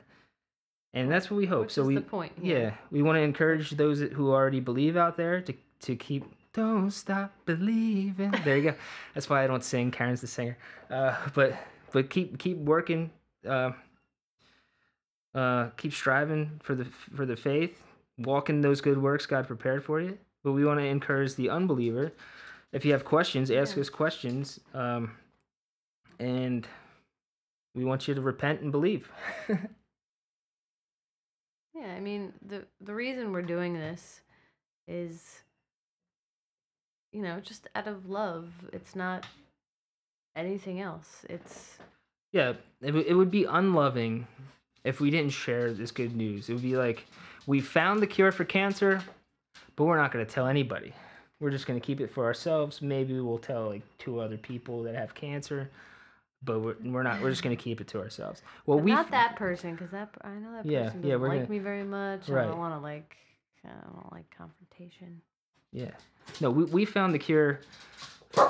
And 0.94 1.10
that's 1.10 1.28
what 1.28 1.38
we 1.38 1.46
hope. 1.46 1.62
Which 1.62 1.72
so 1.72 1.82
we 1.84 1.96
the 1.96 2.02
point. 2.02 2.34
yeah, 2.40 2.74
we 2.92 3.02
want 3.02 3.16
to 3.16 3.20
encourage 3.22 3.70
those 3.70 3.98
who 4.00 4.30
already 4.30 4.60
believe 4.60 4.96
out 4.96 5.16
there 5.16 5.40
to 5.40 5.54
to 5.80 5.96
keep 5.96 6.24
don't 6.54 6.90
stop 6.90 7.32
believing. 7.46 8.30
There 8.44 8.56
you 8.56 8.70
go. 8.70 8.74
That's 9.14 9.28
why 9.30 9.42
I 9.42 9.46
don't 9.46 9.64
sing. 9.64 9.90
Karen's 9.90 10.20
the 10.20 10.26
singer. 10.26 10.56
Uh, 10.90 11.16
but 11.34 11.56
but 11.92 12.10
keep 12.10 12.38
keep 12.38 12.58
working. 12.58 13.10
Uh, 13.48 13.72
uh, 15.34 15.68
keep 15.76 15.92
striving 15.92 16.60
for 16.62 16.74
the 16.74 16.84
for 16.84 17.24
the 17.26 17.36
faith. 17.36 17.82
Walk 18.18 18.50
in 18.50 18.60
those 18.60 18.80
good 18.80 18.98
works 18.98 19.24
God 19.26 19.46
prepared 19.46 19.82
for 19.84 20.00
you. 20.00 20.18
But 20.44 20.52
we 20.52 20.64
want 20.64 20.80
to 20.80 20.84
encourage 20.84 21.34
the 21.36 21.48
unbeliever. 21.50 22.12
If 22.72 22.84
you 22.84 22.92
have 22.92 23.04
questions, 23.04 23.50
ask 23.50 23.76
Yeah. 23.76 23.80
us 23.82 23.88
questions. 23.90 24.60
Um, 24.74 25.16
and 26.18 26.66
we 27.74 27.84
want 27.84 28.06
you 28.08 28.14
to 28.14 28.20
repent 28.20 28.60
and 28.60 28.70
believe. 28.72 29.10
Yeah, 31.74 31.94
I 31.96 32.00
mean 32.00 32.32
the 32.46 32.64
the 32.80 32.94
reason 32.94 33.32
we're 33.32 33.42
doing 33.42 33.74
this 33.74 34.20
is 34.86 35.40
you 37.12 37.22
know, 37.22 37.40
just 37.40 37.68
out 37.74 37.86
of 37.86 38.08
love. 38.08 38.50
It's 38.72 38.96
not 38.96 39.26
anything 40.36 40.80
else. 40.80 41.24
It's 41.28 41.78
Yeah, 42.32 42.50
it, 42.80 42.86
w- 42.86 43.04
it 43.06 43.14
would 43.14 43.30
be 43.30 43.44
unloving 43.44 44.26
if 44.84 45.00
we 45.00 45.10
didn't 45.10 45.32
share 45.32 45.72
this 45.72 45.90
good 45.90 46.16
news. 46.16 46.48
It 46.48 46.54
would 46.54 46.62
be 46.62 46.76
like, 46.76 47.06
we 47.46 47.60
found 47.60 48.00
the 48.00 48.06
cure 48.06 48.32
for 48.32 48.44
cancer, 48.44 49.02
but 49.76 49.84
we're 49.84 49.96
not 49.98 50.12
going 50.12 50.24
to 50.24 50.30
tell 50.32 50.46
anybody. 50.46 50.92
We're 51.40 51.50
just 51.50 51.66
going 51.66 51.78
to 51.80 51.84
keep 51.84 52.00
it 52.00 52.10
for 52.10 52.24
ourselves. 52.24 52.80
Maybe 52.80 53.18
we'll 53.20 53.38
tell 53.38 53.66
like 53.68 53.82
two 53.98 54.20
other 54.20 54.36
people 54.38 54.82
that 54.84 54.94
have 54.94 55.12
cancer, 55.14 55.68
but 56.44 56.60
we're, 56.60 56.76
we're 56.84 57.02
not. 57.02 57.20
We're 57.20 57.30
just 57.30 57.42
going 57.42 57.56
to 57.56 57.60
keep 57.62 57.80
it 57.80 57.88
to 57.88 57.98
ourselves. 58.00 58.42
Well, 58.64 58.78
we 58.78 58.92
not 58.92 59.10
that 59.10 59.34
person 59.34 59.72
because 59.72 59.90
that 59.90 60.08
I 60.22 60.30
know 60.34 60.52
that 60.52 60.58
person 60.58 60.70
Yeah, 60.70 60.84
doesn't 60.84 61.04
yeah, 61.04 61.16
we're 61.16 61.28
like 61.28 61.38
gonna- 61.40 61.50
me 61.50 61.58
very 61.58 61.82
much. 61.82 62.28
Right. 62.28 62.44
I 62.44 62.48
don't 62.48 62.58
want 62.58 62.74
to 62.74 62.78
like. 62.80 63.16
I 63.64 63.70
don't 63.92 64.12
like 64.12 64.24
confrontation. 64.36 65.20
Yeah. 65.72 65.90
No, 66.40 66.50
we, 66.50 66.64
we 66.64 66.84
found 66.84 67.14
the 67.14 67.18
cure 67.18 67.60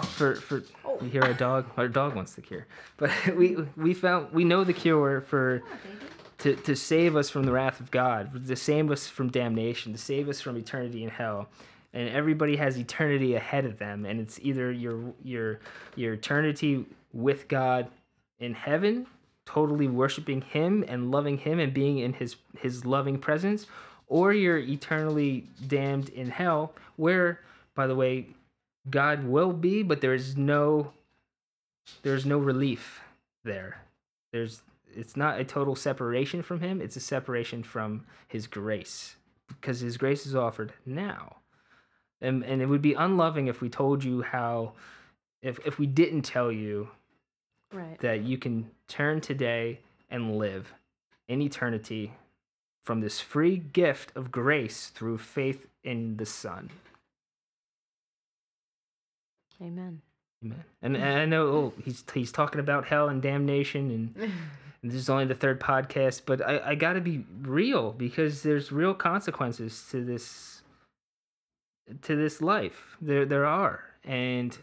for 0.02 0.37
for 0.37 0.62
Oh. 0.85 0.98
you 1.02 1.11
hear 1.11 1.22
our 1.22 1.35
dog 1.35 1.66
our 1.76 1.88
dog 1.88 2.14
wants 2.14 2.35
the 2.35 2.42
cure. 2.42 2.66
But 2.96 3.11
we 3.37 3.56
we 3.76 3.94
found 3.94 4.32
we 4.32 4.44
know 4.44 4.64
the 4.64 4.72
cure 4.72 5.20
for 5.20 5.62
to, 6.38 6.56
to 6.56 6.74
save 6.74 7.14
us 7.16 7.30
from 7.30 7.44
the 7.44 7.52
wrath 7.52 7.78
of 7.78 7.90
God, 7.90 8.46
to 8.48 8.56
save 8.56 8.90
us 8.90 9.06
from 9.06 9.30
damnation, 9.30 9.92
to 9.92 9.98
save 9.98 10.28
us 10.28 10.40
from 10.40 10.56
eternity 10.56 11.04
in 11.04 11.08
hell. 11.11 11.48
And 11.94 12.08
everybody 12.08 12.56
has 12.56 12.78
eternity 12.78 13.35
ahead 13.35 13.64
of 13.64 13.78
them, 13.78 14.06
and 14.06 14.18
it's 14.18 14.40
either 14.42 14.72
your 14.72 15.12
your 15.22 15.61
your 15.94 16.14
eternity 16.14 16.87
with 17.12 17.48
God 17.48 17.88
in 18.40 18.54
heaven, 18.54 19.06
totally 19.44 19.88
worshiping 19.88 20.40
Him 20.40 20.85
and 20.88 21.11
loving 21.11 21.37
Him 21.38 21.58
and 21.58 21.72
being 21.74 21.98
in 21.98 22.14
His 22.14 22.37
His 22.58 22.87
loving 22.87 23.18
presence, 23.18 23.66
or 24.12 24.35
you're 24.35 24.59
eternally 24.59 25.46
damned 25.66 26.11
in 26.11 26.29
hell, 26.29 26.75
where, 26.96 27.40
by 27.75 27.87
the 27.87 27.94
way, 27.94 28.27
God 28.90 29.25
will 29.25 29.55
be, 29.55 29.83
but 29.83 30.03
there 30.03 30.12
is 30.12 30.37
no 30.37 30.92
there's 32.03 32.27
no 32.27 32.37
relief 32.37 33.01
there. 33.42 33.81
There's 34.31 34.61
it's 34.94 35.16
not 35.16 35.40
a 35.40 35.44
total 35.44 35.75
separation 35.75 36.42
from 36.42 36.61
him, 36.61 36.83
it's 36.83 36.96
a 36.96 37.01
separation 37.01 37.62
from 37.62 38.05
his 38.29 38.46
grace. 38.46 39.16
Because 39.48 39.81
his 39.81 39.96
grace 39.96 40.27
is 40.27 40.35
offered 40.35 40.75
now. 40.85 41.37
And 42.20 42.44
and 42.44 42.61
it 42.61 42.66
would 42.66 42.83
be 42.83 42.92
unloving 42.92 43.46
if 43.46 43.62
we 43.62 43.70
told 43.70 44.05
you 44.05 44.20
how 44.20 44.72
if 45.40 45.59
if 45.66 45.79
we 45.79 45.87
didn't 45.87 46.22
tell 46.22 46.53
you 46.53 46.88
Right. 47.72 47.98
that 48.01 48.20
you 48.20 48.37
can 48.37 48.70
turn 48.87 49.22
today 49.22 49.81
and 50.11 50.37
live 50.37 50.75
in 51.29 51.40
eternity 51.40 52.12
from 52.85 53.01
this 53.01 53.21
free 53.21 53.57
gift 53.57 54.14
of 54.16 54.31
grace 54.31 54.88
through 54.88 55.18
faith 55.18 55.66
in 55.85 56.16
the 56.16 56.27
Son. 56.27 56.71
Amen. 59.61 60.03
Amen. 60.45 60.64
And, 60.83 60.97
and 60.97 61.18
I 61.21 61.25
know 61.25 61.47
oh, 61.47 61.73
he's 61.85 62.03
he's 62.12 62.33
talking 62.33 62.61
about 62.61 62.87
hell 62.87 63.09
and 63.09 63.23
damnation, 63.23 63.90
and, 63.90 64.14
and 64.83 64.90
this 64.90 64.95
is 64.95 65.09
only 65.09 65.25
the 65.25 65.37
third 65.37 65.61
podcast, 65.61 66.23
but 66.27 66.45
I, 66.45 66.71
I 66.71 66.75
got 66.75 66.95
to 66.95 67.01
be 67.01 67.25
real 67.42 67.92
because 67.92 68.42
there's 68.42 68.73
real 68.73 68.95
consequences 68.95 69.87
to 69.90 70.05
this 70.05 70.62
to 72.03 72.16
this 72.16 72.40
life. 72.40 72.97
There 73.01 73.25
there 73.25 73.47
are, 73.47 73.85
and 74.05 74.57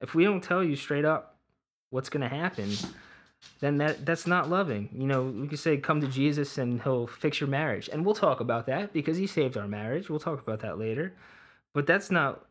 if 0.00 0.14
we 0.14 0.24
don't 0.24 0.42
tell 0.42 0.64
you 0.64 0.74
straight 0.74 1.04
up 1.04 1.36
what's 1.90 2.08
going 2.08 2.28
to 2.28 2.34
happen, 2.34 2.72
then 3.60 3.78
that 3.78 4.04
that's 4.06 4.26
not 4.26 4.48
loving. 4.48 4.88
You 4.92 5.06
know, 5.06 5.24
we 5.24 5.48
could 5.48 5.58
say 5.58 5.76
come 5.76 6.00
to 6.00 6.08
Jesus 6.08 6.58
and 6.58 6.82
he'll 6.82 7.06
fix 7.06 7.40
your 7.40 7.48
marriage. 7.48 7.88
And 7.92 8.04
we'll 8.04 8.14
talk 8.14 8.40
about 8.40 8.66
that 8.66 8.92
because 8.92 9.16
he 9.16 9.26
saved 9.26 9.56
our 9.56 9.68
marriage. 9.68 10.08
We'll 10.10 10.20
talk 10.20 10.40
about 10.40 10.60
that 10.60 10.78
later. 10.78 11.12
But 11.74 11.86
that's 11.86 12.10
not 12.10 12.44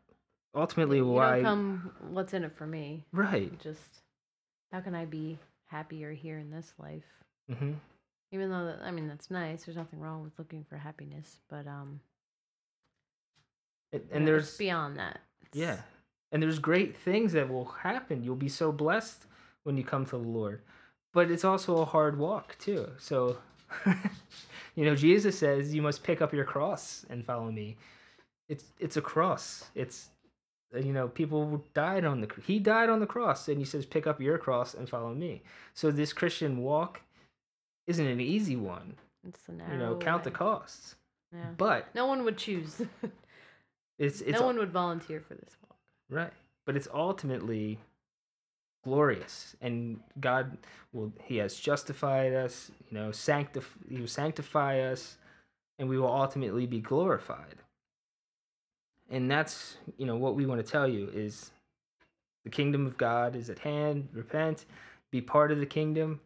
ultimately 0.56 0.97
you 0.97 1.08
why 1.08 1.41
come. 1.43 1.91
What's 2.10 2.34
in 2.34 2.43
it 2.43 2.56
for 2.56 2.65
me? 2.67 3.06
right. 3.12 3.58
Just 3.60 4.02
how 4.71 4.80
can 4.82 4.95
I 4.95 5.06
be 5.06 5.38
happier 5.67 6.12
here 6.13 6.38
in 6.39 6.50
this 6.52 6.73
life? 6.80 7.04
hmm 7.50 7.73
Even 8.32 8.50
though 8.50 8.65
that, 8.65 8.80
I 8.84 8.91
mean 8.91 9.08
that's 9.08 9.30
nice. 9.32 9.63
There's 9.65 9.78
nothing 9.78 10.00
wrong 10.00 10.23
with 10.23 10.34
looking 10.38 10.65
for 10.69 10.78
happiness, 10.78 11.39
but 11.50 11.67
um, 11.67 12.00
And, 13.93 14.02
and 14.12 14.26
know, 14.26 14.32
there's 14.32 14.58
beyond 14.58 14.97
that. 14.97 15.19
It's- 15.41 15.54
yeah. 15.60 15.78
And 16.32 16.43
there's 16.43 16.60
great 16.60 16.97
things 16.97 17.32
that 17.34 17.47
will 17.50 17.63
happen. 17.65 18.21
You'll 18.23 18.36
be 18.36 18.50
so 18.50 18.71
blessed 18.73 19.26
when 19.63 19.78
you 19.78 19.84
come 19.86 20.04
to 20.06 20.12
the 20.12 20.17
Lord. 20.17 20.62
But 21.17 21.32
it's 21.32 21.43
also 21.43 21.80
a 21.80 21.86
hard 21.86 22.19
walk 22.19 22.56
too. 22.60 22.91
So 22.99 23.38
you 24.75 24.86
know, 24.86 24.95
Jesus 24.95 25.36
says 25.36 25.73
you 25.73 25.82
must 25.82 26.03
pick 26.03 26.21
up 26.21 26.32
your 26.32 26.45
cross 26.45 27.08
and 27.10 27.25
follow 27.25 27.49
me. 27.49 27.75
It's 28.47 28.65
it's 28.77 28.97
a 28.97 29.01
cross. 29.01 29.65
It's 29.73 30.10
you 30.80 30.93
know, 30.93 31.08
people 31.08 31.63
died 31.73 32.06
on 32.06 32.21
the 32.21 32.30
he 32.45 32.60
died 32.60 32.91
on 32.91 32.99
the 32.99 33.08
cross 33.08 33.47
and 33.47 33.58
he 33.58 33.65
says 33.65 33.84
pick 33.84 34.06
up 34.06 34.21
your 34.21 34.38
cross 34.38 34.75
and 34.75 34.88
follow 34.88 35.12
me. 35.12 35.41
So 35.73 35.89
this 35.89 36.13
Christian 36.13 36.60
walk 36.60 37.01
isn't 37.88 38.06
an 38.06 38.21
easy 38.21 38.56
one. 38.56 38.93
It's 39.27 39.41
the 39.41 39.53
narrow. 39.53 39.71
You 39.71 39.80
know, 39.80 39.95
count 39.95 40.23
the 40.23 40.30
costs. 40.30 40.97
Yeah. 41.34 41.49
But 41.58 41.88
No 41.95 42.06
one 42.06 42.25
would 42.25 42.38
choose. 42.38 42.80
it's 43.97 44.21
it's 44.21 44.39
no 44.39 44.45
one 44.45 44.60
would 44.60 44.71
volunteer 44.71 45.19
for 45.19 45.34
this 45.34 45.58
walk. 45.67 45.80
Right. 46.12 46.34
But 46.67 46.75
it's 46.77 46.88
ultimately 46.93 47.80
glorious. 48.88 49.56
And 49.62 50.00
God 50.19 50.58
will 50.93 51.12
He 51.23 51.38
has 51.38 51.60
justified 51.60 52.34
us, 52.34 52.71
you 52.89 52.97
know, 52.97 53.10
sanctif- 53.10 53.78
He 53.89 54.00
will 54.00 54.08
sanctify 54.08 54.80
us, 54.80 55.17
and 55.78 55.89
we 55.89 55.97
will 56.00 56.12
ultimately 56.12 56.65
be 56.65 56.80
glorified. 56.80 57.58
And 59.10 59.30
that's, 59.30 59.78
you 59.97 60.06
know, 60.06 60.15
what 60.15 60.36
we 60.36 60.45
want 60.45 60.65
to 60.65 60.71
tell 60.71 60.88
you 60.88 61.10
is 61.13 61.52
the 62.43 62.50
kingdom 62.50 62.86
of 62.86 62.97
God 62.97 63.36
is 63.36 63.50
at 63.50 63.60
hand. 63.60 64.08
Repent, 64.13 64.65
be 65.12 65.21
part 65.21 65.52
of 65.52 65.60
the 65.60 65.65
kingdom, 65.65 66.19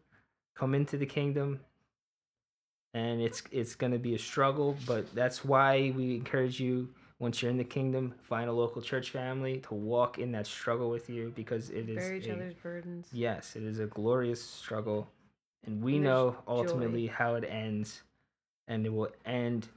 come 0.56 0.74
into 0.74 0.96
the 0.96 1.06
kingdom. 1.06 1.60
And 2.94 3.22
it's 3.22 3.42
it's 3.50 3.74
going 3.74 3.92
to 3.92 3.98
be 3.98 4.14
a 4.14 4.18
struggle, 4.18 4.76
but 4.86 5.12
that's 5.14 5.44
why 5.44 5.92
we 5.96 6.14
encourage 6.14 6.60
you 6.60 6.90
once 7.22 7.40
you're 7.40 7.52
in 7.52 7.56
the 7.56 7.62
kingdom, 7.64 8.12
find 8.20 8.50
a 8.50 8.52
local 8.52 8.82
church 8.82 9.10
family 9.10 9.58
to 9.60 9.74
walk 9.74 10.18
in 10.18 10.32
that 10.32 10.44
struggle 10.44 10.90
with 10.90 11.08
you 11.08 11.32
because 11.36 11.70
it 11.70 11.88
is 11.88 11.96
Bear 11.96 12.14
each 12.16 12.26
a- 12.26 12.32
other's 12.34 12.54
burdens. 12.54 13.06
yes, 13.12 13.54
it 13.54 13.62
is 13.62 13.78
a 13.78 13.86
glorious 13.86 14.42
struggle, 14.42 15.08
and 15.64 15.80
we 15.80 15.94
And 15.94 16.04
know 16.04 16.30
joy. 16.32 16.36
ultimately 16.48 17.06
how 17.06 17.36
it 17.36 17.44
ends, 17.44 18.02
and 18.66 18.84
it 18.84 18.92
will 18.92 19.10
end 19.24 19.68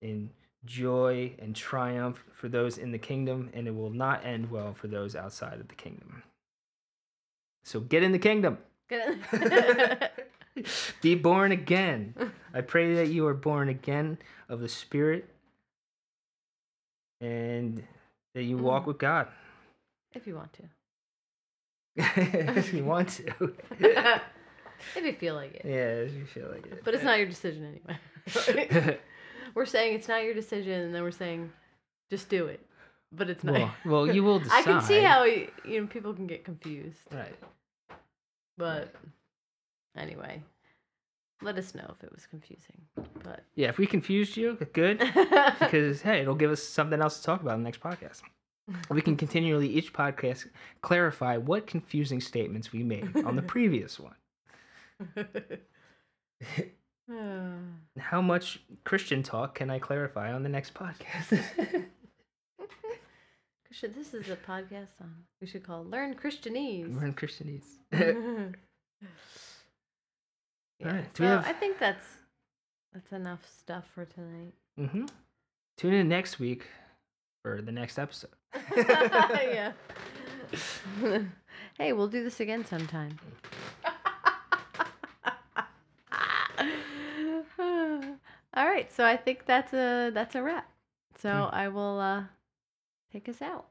in 0.00 0.30
joy 0.64 1.34
and 1.38 1.54
triumph 1.54 2.24
for 2.32 2.48
those 2.48 2.78
in 2.78 2.90
the 2.90 2.98
kingdom, 2.98 3.50
and 3.52 3.68
it 3.68 3.74
will 3.74 3.90
not 3.90 4.24
end 4.24 4.50
well 4.50 4.72
for 4.72 4.88
those 4.88 5.14
outside 5.14 5.60
of 5.60 5.68
the 5.68 5.74
kingdom. 5.74 6.22
So 7.64 7.80
get 7.80 8.02
in 8.02 8.12
the 8.12 8.18
kingdom. 8.18 8.56
Be 11.02 11.14
born 11.14 11.52
again. 11.52 12.14
I 12.54 12.62
pray 12.62 12.94
that 12.94 13.08
you 13.08 13.26
are 13.26 13.34
born 13.34 13.68
again 13.68 14.16
of 14.48 14.60
the 14.60 14.68
Spirit 14.70 15.28
and 17.20 17.82
that 18.34 18.42
you 18.44 18.56
walk 18.58 18.84
Mm. 18.84 18.86
with 18.86 18.98
God 18.98 19.28
if 20.14 20.26
you 20.26 20.34
want 20.34 20.52
to. 20.54 20.62
if 22.56 22.72
you 22.72 22.84
want 22.84 23.08
to. 23.10 23.52
if 24.96 25.04
you 25.04 25.12
feel 25.14 25.34
like 25.34 25.54
it. 25.54 25.62
yeah, 25.64 26.04
if 26.06 26.14
you 26.14 26.24
feel 26.26 26.48
like 26.50 26.66
it. 26.66 26.84
But 26.84 26.94
it's 26.94 27.02
not 27.04 27.18
your 27.18 27.26
decision 27.26 27.64
anyway. 27.64 28.98
we're 29.54 29.66
saying 29.66 29.94
it's 29.94 30.08
not 30.08 30.22
your 30.22 30.34
decision, 30.34 30.80
and 30.82 30.94
then 30.94 31.02
we're 31.02 31.10
saying 31.10 31.50
just 32.10 32.28
do 32.28 32.46
it. 32.46 32.64
But 33.10 33.30
it's 33.30 33.42
not. 33.42 33.54
well, 33.54 33.74
well, 33.86 34.06
you 34.14 34.22
will 34.22 34.38
decide. 34.38 34.60
I 34.60 34.62
can 34.62 34.80
see 34.82 35.00
how 35.02 35.24
you 35.24 35.50
know 35.66 35.86
people 35.86 36.12
can 36.14 36.26
get 36.26 36.44
confused. 36.44 36.98
Right. 37.10 37.34
But 38.58 38.94
anyway, 39.96 40.42
let 41.42 41.56
us 41.58 41.74
know 41.74 41.94
if 41.96 42.02
it 42.04 42.12
was 42.12 42.26
confusing. 42.26 42.80
But 43.22 43.44
Yeah, 43.54 43.68
if 43.68 43.78
we 43.78 43.86
confused 43.86 44.36
you, 44.36 44.58
good. 44.72 44.98
Because 45.58 46.02
hey, 46.02 46.20
it'll 46.20 46.34
give 46.34 46.50
us 46.50 46.62
something 46.62 47.00
else 47.00 47.18
to 47.18 47.24
talk 47.24 47.42
about 47.42 47.54
in 47.54 47.62
the 47.62 47.64
next 47.64 47.80
podcast. 47.80 48.22
We 48.90 49.00
can 49.00 49.16
continually 49.16 49.68
each 49.68 49.92
podcast 49.92 50.46
clarify 50.82 51.38
what 51.38 51.66
confusing 51.66 52.20
statements 52.20 52.72
we 52.72 52.82
made 52.82 53.16
on 53.24 53.36
the 53.36 53.42
previous 53.54 53.98
one. 53.98 54.14
How 57.98 58.20
much 58.20 58.60
Christian 58.84 59.22
talk 59.22 59.54
can 59.54 59.70
I 59.70 59.78
clarify 59.78 60.32
on 60.32 60.42
the 60.42 60.48
next 60.48 60.74
podcast? 60.74 61.38
Should 63.70 63.94
this 63.94 64.12
is 64.12 64.28
a 64.28 64.36
podcast 64.36 65.00
on 65.00 65.14
we 65.40 65.46
should 65.46 65.62
call 65.62 65.84
Learn 65.84 66.14
Christianese. 66.14 66.92
We're 66.92 67.12
Christianese. 67.12 68.54
Yeah, 70.80 71.02
so 71.14 71.24
have- 71.24 71.46
I 71.46 71.52
think 71.52 71.78
that's 71.78 72.04
that's 72.92 73.12
enough 73.12 73.40
stuff 73.58 73.84
for 73.94 74.04
tonight. 74.04 74.52
hmm 74.76 75.06
Tune 75.76 75.94
in 75.94 76.08
next 76.08 76.38
week 76.40 76.66
for 77.42 77.62
the 77.62 77.70
next 77.72 77.98
episode. 77.98 78.30
yeah. 78.76 79.72
hey, 81.78 81.92
we'll 81.92 82.08
do 82.08 82.24
this 82.24 82.40
again 82.40 82.64
sometime. 82.64 83.16
All 88.54 88.66
right, 88.66 88.90
so 88.92 89.04
I 89.04 89.16
think 89.16 89.46
that's 89.46 89.72
a 89.72 90.10
that's 90.12 90.34
a 90.34 90.42
wrap. 90.42 90.68
So 91.16 91.48
Hmm. 91.50 91.54
I 91.54 91.68
will 91.68 92.00
uh, 92.00 92.24
take 93.12 93.28
us 93.28 93.42
out. 93.42 93.66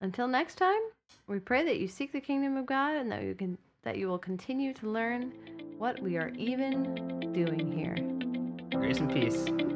Until 0.00 0.28
next 0.28 0.56
time, 0.56 0.80
we 1.26 1.38
pray 1.38 1.64
that 1.64 1.78
you 1.78 1.88
seek 1.88 2.12
the 2.12 2.20
kingdom 2.20 2.56
of 2.56 2.66
God 2.66 2.96
and 2.96 3.10
that 3.10 3.22
you 3.22 3.34
can 3.34 3.58
that 3.86 3.98
you 3.98 4.08
will 4.08 4.18
continue 4.18 4.72
to 4.74 4.90
learn 4.90 5.32
what 5.78 6.02
we 6.02 6.16
are 6.16 6.30
even 6.30 7.32
doing 7.32 7.70
here. 7.70 7.94
Grace 8.76 8.98
and 8.98 9.12
peace. 9.12 9.75